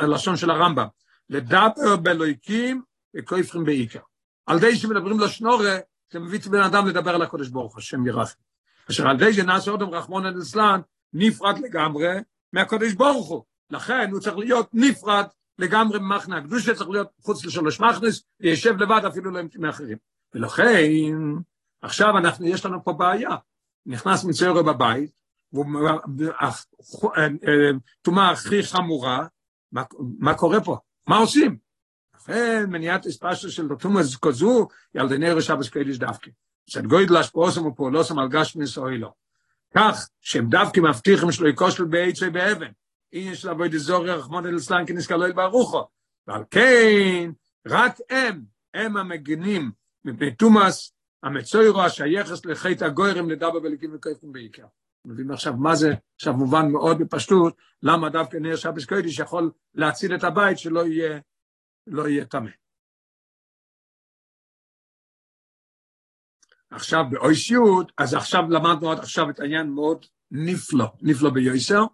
[0.00, 0.86] הלשון של הרמב"ם,
[1.30, 2.82] לדבר באלוהיקים
[3.16, 4.00] וכופרים בעיקר.
[4.46, 5.70] על די שמדברים לו שנורא,
[6.12, 8.38] זה מביא את בן אדם לדבר על הקודש ברוך השם ירחם.
[8.90, 10.80] אשר על די שנעשה רחמון אל אסלן,
[11.12, 12.08] נפרד לגמרי,
[12.52, 13.44] מהקודש ברוך הוא.
[13.70, 15.26] לכן הוא צריך להיות נפרד
[15.58, 19.96] לגמרי ממחנה הקדושה, צריך להיות חוץ לשלוש מחנס, וישב לבד אפילו לא עם אחרים.
[20.34, 20.90] ולכן,
[21.82, 23.36] עכשיו אנחנו, יש לנו פה בעיה.
[23.86, 25.10] נכנס מצוירו בבית,
[28.02, 29.26] טומאה הכי חמורה,
[29.72, 29.82] מה,
[30.18, 30.76] מה קורה פה?
[31.06, 31.56] מה עושים?
[32.14, 36.30] לכן מניעת אספשטו של טומאה כזו, ילדני רשבס קודש דווקא.
[36.66, 39.12] שאת גוידל השפעוסם ופעולוסם על גשמיס אוי לא.
[39.74, 42.70] כך שהם דווקא מבטיחים שלא יקושל בעץ ובאבן.
[43.12, 45.88] עניין של אבוי דזורי רחמון אל סלן כנסקלוי ברוכו.
[46.26, 47.30] ועל כן,
[47.66, 48.44] רק הם,
[48.74, 49.70] הם המגנים
[50.04, 50.92] מפני תומאס,
[51.22, 54.66] המצוירו השייכס לחטא הגוירים לדבר בליקים וכיפים בעיקר.
[55.04, 60.14] מבינים עכשיו מה זה, עכשיו מובן מאוד בפשטות, למה דווקא נר שבס קודש יכול להציל
[60.14, 61.20] את הבית שלא יהיה,
[61.86, 62.50] לא יהיה טמא.
[66.70, 71.84] עכשיו באויסיות, אז עכשיו למדנו עד עכשיו את העניין מאוד נפלא, נפלא ביוסר.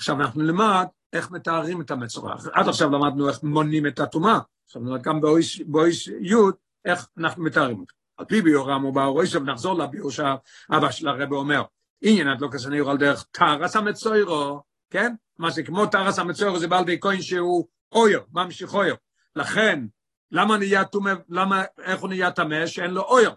[0.00, 2.34] עכשיו אנחנו נלמד איך מתארים את המצורע.
[2.52, 5.20] עד עכשיו למדנו איך מונים את הטומאה, עכשיו נלמד גם
[5.66, 7.94] באויסיות איך אנחנו מתארים אותו.
[8.16, 11.62] על פי ביורם או באויסר, ונחזור לביור שהאבא של הרב אומר,
[12.02, 15.14] עניין עד לא כסניר על דרך טרס המצוירו, כן?
[15.38, 18.94] מה זה כמו טרס המצוירו זה בעל די כהן שהוא אויר, ממשיך אויר.
[19.36, 19.84] לכן,
[20.32, 22.66] למה נהיה טומא, למה, איך הוא נהיה טמא?
[22.66, 23.30] שאין לו אויר.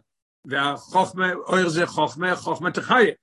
[0.45, 3.13] והחוכמה, אויר זה חוכמה, חוכמה תחיה.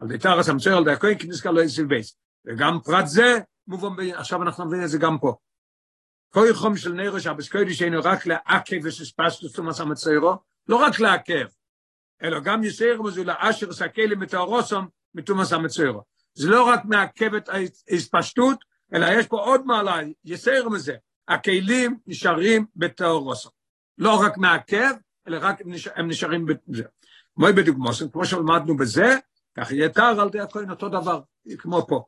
[0.00, 2.23] על די טרס המצוירו, על די הכהן כניסקה לא יסיל בייס.
[2.46, 4.00] וגם פרט זה, מובן, ב...
[4.00, 5.34] עכשיו אנחנו מבינים את זה גם פה.
[6.30, 10.36] כל חום של נרו שהבסקוידי שאינו רק לעכב וסספסטוס תומאס המצוירו,
[10.68, 11.46] לא רק לעכב,
[12.22, 16.02] אלא גם יסייר מזו לאשר סקלים מתאורוסום מתומאס המצוירו.
[16.34, 17.48] זה לא רק מעכב את
[17.88, 18.64] ההתפשטות,
[18.94, 20.94] אלא יש פה עוד מעלה, יסייר מזה.
[21.28, 23.52] הכלים נשארים בתאורוסום.
[23.98, 24.92] לא רק מעכב,
[25.28, 25.60] אלא רק
[25.94, 26.84] הם נשארים בזה.
[27.34, 29.16] כמו בדוגמוסים, כמו שלמדנו בזה,
[29.56, 31.20] כך יהיה תאר על די הכהן אותו דבר,
[31.58, 32.04] כמו פה.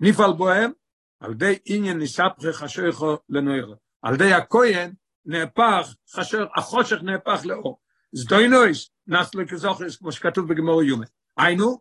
[0.00, 0.72] נפעל בוהם,
[1.20, 3.74] על די עניין ניספחי חשויכו לנוירו.
[4.02, 4.92] על די הכהן
[5.24, 7.78] נהפך, חשור, החושך נהפך לאור.
[8.12, 11.06] זדוינויס, נסלו כזוכרס, כמו שכתוב בגמור יומה.
[11.36, 11.80] היינו,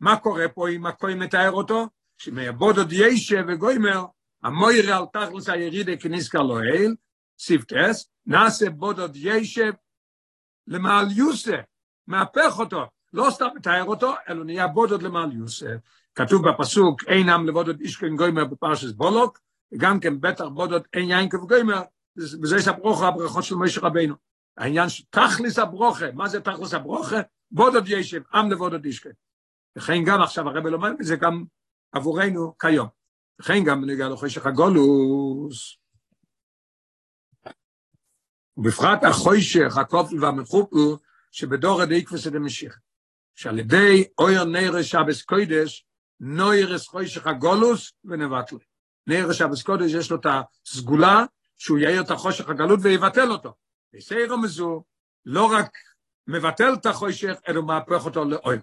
[0.00, 1.86] מה קורה פה אם הכהן מתאר אותו?
[2.18, 4.04] שמייבוד עוד ישה וגוימר,
[4.42, 6.94] המויר על תכלס הירידה כניסקה אל,
[7.38, 9.70] סיפטס, נעשה בוד עוד ישה
[10.66, 11.60] למעל יוסף,
[12.06, 15.76] מהפך אותו, לא סתם מתאר אותו, אלא נהיה בוד עוד למעל יוסף.
[16.14, 19.38] כתוב בפסוק, אין עם לבודות אישכן גוימר בפרשס בולוק,
[19.72, 21.82] וגם כן בטח בודות אין יין כבגוימר,
[22.16, 24.14] וזה יש הברוכה, הברכות של משה רבינו.
[24.56, 27.16] העניין שתכליס הברוכה, מה זה תכליס הברוכה?
[27.50, 29.10] בודות ישב, עם לבודות אישכן.
[29.78, 31.44] וכן גם עכשיו הרב לומד זה גם
[31.92, 32.88] עבורנו כיום.
[33.40, 35.76] וכן גם בנגיע לחושך הגולוס.
[38.56, 42.78] ובפרט החושך, הכופל והמחופל, שבדור הדאיקפוס דמשיח.
[43.34, 45.86] שעל ידי אויר נרש שבס קוידש,
[46.22, 48.56] נוירס חוישך הגולוס ונבטל.
[49.06, 50.26] נוירס שבס קודש יש לו את
[50.66, 51.24] הסגולה
[51.58, 53.54] שהוא יאיר את החושך הגלות ויבטל אותו.
[53.94, 54.84] בסיירו מזו
[55.26, 55.70] לא רק
[56.26, 58.60] מבטל את החושך, אלא מהפך אותו לאויר.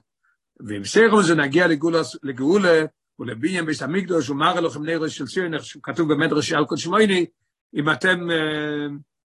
[0.68, 2.86] ואם סיירו מזו נגיע לגאולס, לגאולה
[3.20, 7.26] ולביין ביס המקדוש ומראה לכם נוירס של ציון, איך שכתוב במדרש על קודש מויני,
[7.76, 8.28] אם אתם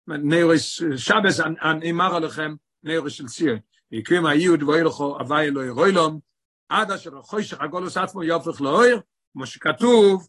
[0.06, 3.58] נוירס שבס, אני מראה לכם נוירס של ציון.
[3.92, 6.27] ויקרים היוד ואילכו אבי אלוהי רוילום,
[6.68, 9.00] עד אשר חוישך הגולוס עצמו יופך לאויר,
[9.32, 10.28] כמו שכתוב,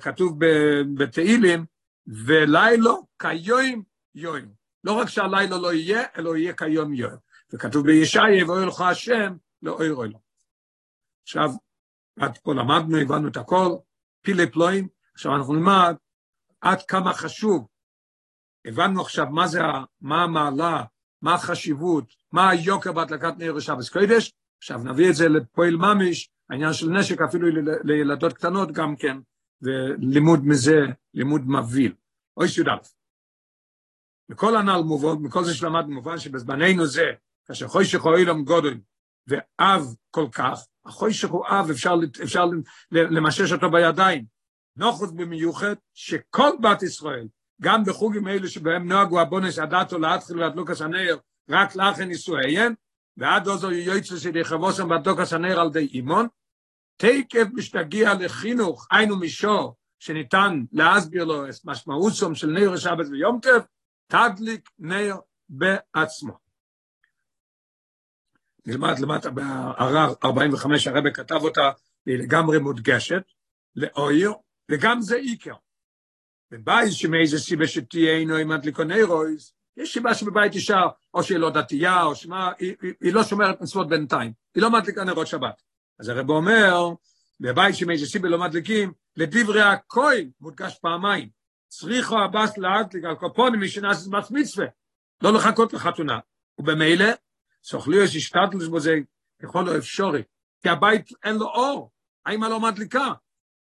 [0.00, 0.38] כתוב
[0.98, 1.64] בתהילים,
[2.06, 3.82] ולילו כיום
[4.14, 4.40] יום.
[4.84, 7.16] לא רק שהלילה לא יהיה, אלא יהיה כיום יום.
[7.52, 10.18] וכתוב בישעיה, ואוי לך השם, לאויר אוילו.
[11.22, 11.50] עכשיו,
[12.20, 13.76] עד פה למדנו, הבנו את הכל,
[14.22, 15.94] פילי פלואים, עכשיו אנחנו נלמד
[16.60, 17.66] עד כמה חשוב.
[18.66, 19.60] הבנו עכשיו מה זה,
[20.00, 20.84] מה המעלה,
[21.22, 24.32] מה החשיבות, מה היוקר בהדלקת נר ושבס קודש,
[24.66, 27.48] עכשיו נביא את זה לפועל ממש, העניין של נשק אפילו
[27.84, 29.16] לילדות קטנות גם כן,
[29.62, 30.80] ולימוד מזה,
[31.14, 31.90] לימוד מביא.
[32.36, 32.76] אוי שי"א.
[34.28, 37.04] מכל הנ"ל מובן, מכל זה שלמדנו מובן שבזמננו זה,
[37.46, 38.78] כאשר חוישך הוא אילום גודל
[39.26, 42.44] ואב כל כך, החוישך הוא אב, אפשר, אפשר
[42.90, 44.24] למשש אותו בידיים.
[44.76, 47.28] נוחוס במיוחד שכל בת ישראל,
[47.62, 51.16] גם בחוגים אלו שבהם נוהגו הבונס הדתו להתחיל והדלוקס הנר,
[51.50, 52.74] רק לאחן נישואיין,
[53.16, 56.26] ועד עוזו יועצו שלי חבוסם בדוקס הנר על די אימון,
[56.96, 63.66] תקף משתגיע לחינוך, היינו מישור, שניתן להסביר לו את משמעותום של נר השבת ויום טף,
[64.06, 65.16] תדליק נר
[65.48, 66.38] בעצמו.
[68.66, 71.70] נלמד למטה בערר 45, הרב כתב אותה,
[72.06, 73.22] והיא לגמרי מודגשת,
[73.76, 74.32] לאויר,
[74.70, 75.54] וגם זה איקר.
[76.50, 80.82] בבית שמאיזה סיבה שתהיה אינו עם הדליקו נרויז, יש סיבה שבבית אישה,
[81.14, 84.70] או שהיא לא דתייה, או שמה, היא, היא, היא לא שומרת מצוות בינתיים, היא לא
[84.70, 85.62] מדליקה נרות שבת.
[86.00, 86.88] אז הרב אומר,
[87.40, 91.28] בבית שמאיזה סיבה לא מדליקים, לדברי הכהן, מודגש פעמיים,
[91.68, 94.66] צריכו הבס להדליק על קופונים משנס מס מצווה,
[95.22, 96.18] לא לחכות לחתונה.
[96.58, 97.06] ובמילא,
[97.64, 98.32] סוכלו יש
[98.68, 98.98] בו זה
[99.42, 100.22] ככל האפשרי,
[100.62, 101.90] כי הבית אין לו אור,
[102.26, 103.12] האמא לא מדליקה.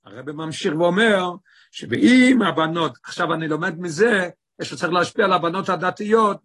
[0.05, 1.31] הרב ממשיך ואומר,
[1.71, 6.43] שבאם הבנות, עכשיו אני לומד מזה, יש לו צריך להשפיע על הבנות הדתיות,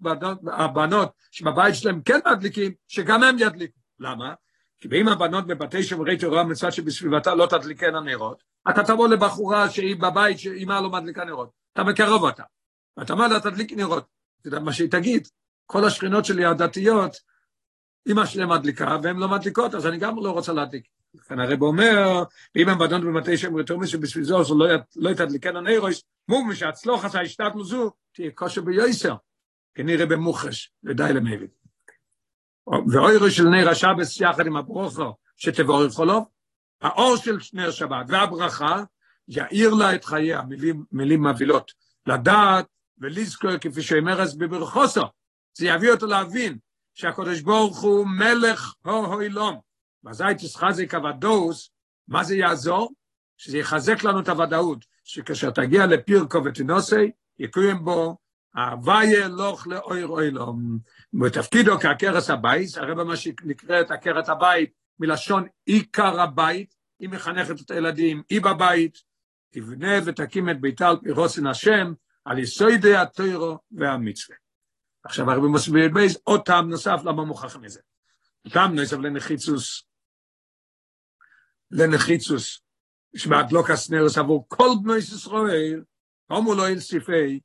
[0.48, 3.80] הבנות שבבית שלהם כן מדליקים, שגם הם ידליקו.
[4.00, 4.34] למה?
[4.80, 9.96] כי באם הבנות בבתי שומרי תורה מצד שבסביבתה לא תדליקנה נרות, אתה תבוא לבחורה שהיא
[9.96, 12.44] בבית שאימה לא מדליקה נרות, אתה מקרב אותה,
[12.98, 14.06] ואתה אומר לה תדליק נרות,
[14.40, 15.28] אתה יודע מה שהיא תגיד,
[15.66, 17.18] כל השכנות שלי הדתיות,
[18.12, 20.88] אמא שלהם מדליקה והן לא מדליקות, אז אני גם לא רוצה להדליק.
[21.14, 22.24] לכן הרב אומר,
[22.56, 24.52] ואם הבנות במטה שם רתומי שבשביל זו, אז
[24.96, 29.16] לא יתדליקנה נרויס, מום שהצלוח עשה השתת לזו, תהיה כושר ביועסר,
[29.76, 31.48] כנראה במוחש, ודי למבין.
[32.92, 36.26] ואוירו של נר השבס יחד עם הברוכו שתבורך לו,
[36.82, 38.84] האור של נר שבת והברכה
[39.28, 41.72] יאיר לה את חייה, מילים, מילים מבהילות,
[42.08, 42.66] לדעת
[42.98, 45.02] ולזכור כפי שאומר אז בברכוסו,
[45.58, 46.58] זה יביא אותו להבין
[46.94, 49.60] שהקדוש ברוך הוא מלך הו אילום,
[50.04, 51.72] ואזי תסחזק הוודאוס,
[52.08, 52.94] מה זה יעזור?
[53.38, 58.18] שזה יחזק לנו את הוודאות, שכאשר תגיע לפירקו ותינוסי, יקוים בו
[58.56, 60.80] הוויה לוך לאויר אוילום.
[61.14, 68.24] בתפקידו כעקרס הבית, הרי במה שנקראת עקרת הבית, מלשון עיקר הבית, היא מחנכת את הילדים,
[68.30, 68.98] היא בבית,
[69.52, 71.94] תבנה ותקים את ביתה על פי רוסן השם,
[72.26, 74.38] על יסודי התוירו והמצווה.
[75.04, 77.80] עכשיו הרבי מסביר בייס, עוד טעם נוסף למה מוכח מזה.
[78.54, 79.84] טעם נוסף לנחיצוס,
[81.72, 82.62] לנחיצוס,
[83.16, 85.84] שבעת לא כסנרס עבור כל בני ישראל,
[86.28, 87.40] הומו לא אל סיפי,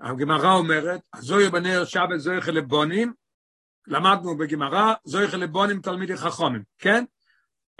[0.00, 3.12] הגמרא אומרת, זוהי בנר שבת זוהי חלבונים,
[3.86, 7.04] למדנו בגמרא, זוהי חלבונים תלמידי חכומים, כן?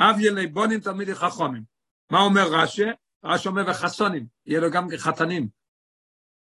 [0.01, 1.63] אב ילי בונים תלמידי חכומים.
[2.11, 2.83] מה אומר רש"י?
[3.25, 5.49] רש"י אומר וחסונים, יהיה לו גם חתנים,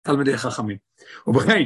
[0.02, 0.78] תלמידי חכמים.
[1.28, 1.66] ובכן,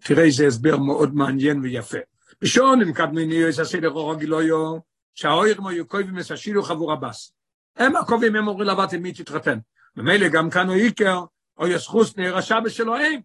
[0.00, 1.98] תראה איזה הסבר מאוד מעניין ויפה.
[2.42, 4.78] ראשון, אם קדמי נהיו איזה סדר אור הגילויו,
[5.16, 7.32] שהאויר מו יוקובים מסשילו חבור הבס.
[7.76, 9.58] הם הקובעים, הם אומרים לבת עם מי תתחתן.
[9.96, 11.24] ממילא גם כאן הוא איקר,
[11.58, 13.20] או ישחוס נר השבס שלהם.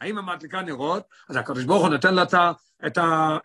[0.00, 2.34] האם המדליקה נרות, אז הקדוש ברוך הוא נותן לה את,
[2.86, 2.98] את,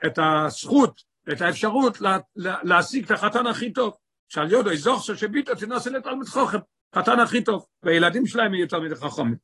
[0.05, 3.93] את הזכות, את האפשרות לה, לה, להשיג את החתן הכי טוב.
[4.27, 6.57] שעל יודו יזוך שביטו תנסה לתלמיד חוכם,
[6.95, 9.35] חתן הכי טוב, והילדים שלהם יהיו תלמיד חכמים.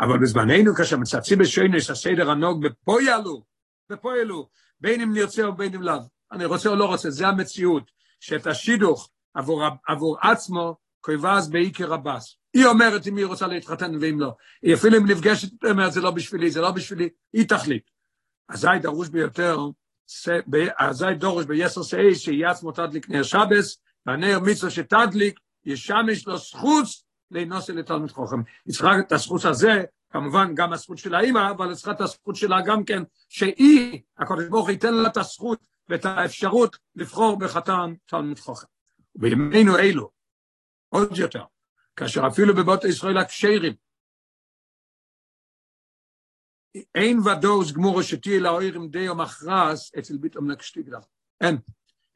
[0.00, 3.42] אבל בזמננו כאשר מצצים בשוינס הסדר הנוג בפוילו,
[3.90, 4.48] בפוילו,
[4.80, 6.00] בין אם נרצה או בין אם לאו,
[6.32, 12.36] אני רוצה או לא רוצה, זה המציאות, שאת השידוך עבור, עבור עצמו, כויבז בעיקר הבס.
[12.54, 14.32] היא אומרת אם היא רוצה להתחתן ואם לא.
[14.62, 17.82] היא אפילו אם נפגשת, היא אומרת זה לא בשבילי, זה לא בשבילי, היא תחליט.
[18.48, 19.58] אזי דרוש ביותר,
[20.78, 26.86] אזי דרוש ביסר שאי, שיהיה עצמו תדליק נר שבס, והנר מצווה שתדליק, ישמש לו זכות
[27.30, 28.42] לנוסי לתלמיד חוכם.
[28.66, 32.36] היא צריכה את הזכות הזה, כמובן גם הזכות של האימא, אבל היא צריכה את הזכות
[32.36, 35.58] שלה גם כן, שהיא, הקדוש ברוך ייתן לה את הזכות
[35.90, 38.66] ואת האפשרות לבחור בחתן תלמיד חוכם.
[39.14, 40.10] בימינו אלו,
[40.88, 41.44] עוד יותר,
[41.96, 43.72] כאשר אפילו בבית ישראל הכשרים,
[46.94, 48.40] אין ודאוס גמורו שתהיה
[48.90, 50.98] די או מכרס אצל ביטום נקשתיגלה.
[51.40, 51.58] אין.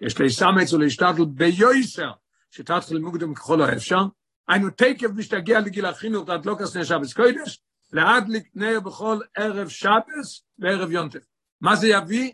[0.01, 2.11] יש לי סמץ ולהשתדל ביועסר,
[2.51, 4.03] שתתחיל מוקדם ככל האפשר,
[4.49, 7.63] היינו תקף משתגע לגיל החינוך עד לא כסנה שבס קודש,
[7.93, 11.25] להדליק נר בכל ערב שבס וערב יונטף.
[11.61, 12.33] מה זה יביא?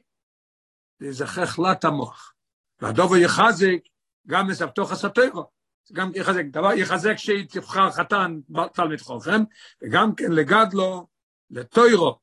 [1.01, 2.35] זה יזכח לה המוח.
[2.81, 3.79] והדובו יחזק
[4.27, 5.51] גם מסבתוך הסתירו.
[5.93, 8.41] גם יחזק, דבר יחזק שהיא תבחר חתן
[8.73, 9.43] תלמיד חוכם,
[9.83, 11.07] וגם כן לגדלו,
[11.51, 12.19] לטוירו,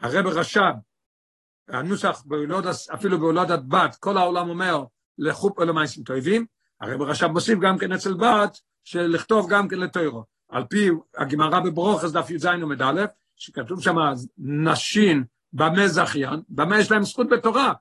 [0.00, 0.74] הרב רש"ב,
[1.68, 4.84] הנוסח בהולדת, אפילו בהולדת בת, כל העולם אומר
[5.18, 6.46] לחופ למעשים טובים,
[6.80, 10.24] הרב רש"ב מוסיף גם כן אצל בת, של לכתוב גם כן לטוירו.
[10.48, 13.04] על פי הגמרא בברוכס דף י"ז עמוד א',
[13.36, 13.96] שכתוב שם
[14.38, 17.72] נשים במה זכיין, במה יש להם זכות בתורה.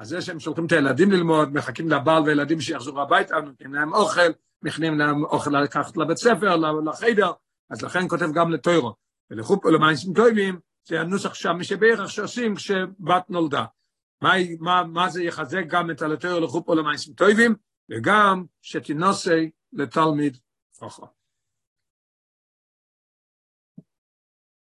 [0.00, 4.30] אז זה שהם שולחים את הילדים ללמוד, מחכים לבעל וילדים שיחזרו הביתה, נותנים להם אוכל,
[4.62, 7.32] מכנים להם אוכל לקחת לבית ספר, לחדר,
[7.70, 8.94] אז לכן כותב גם לטוירו.
[9.30, 13.64] ולחופ ולמיינסים טובים, זה הנוסח שם שבערך שעושים כשבת נולדה.
[14.22, 17.54] מה, מה, מה זה יחזק גם את הלטוירו לחופ ולמיינסים טובים,
[17.90, 20.36] וגם שתינוסי לתלמיד
[20.80, 21.19] חכם.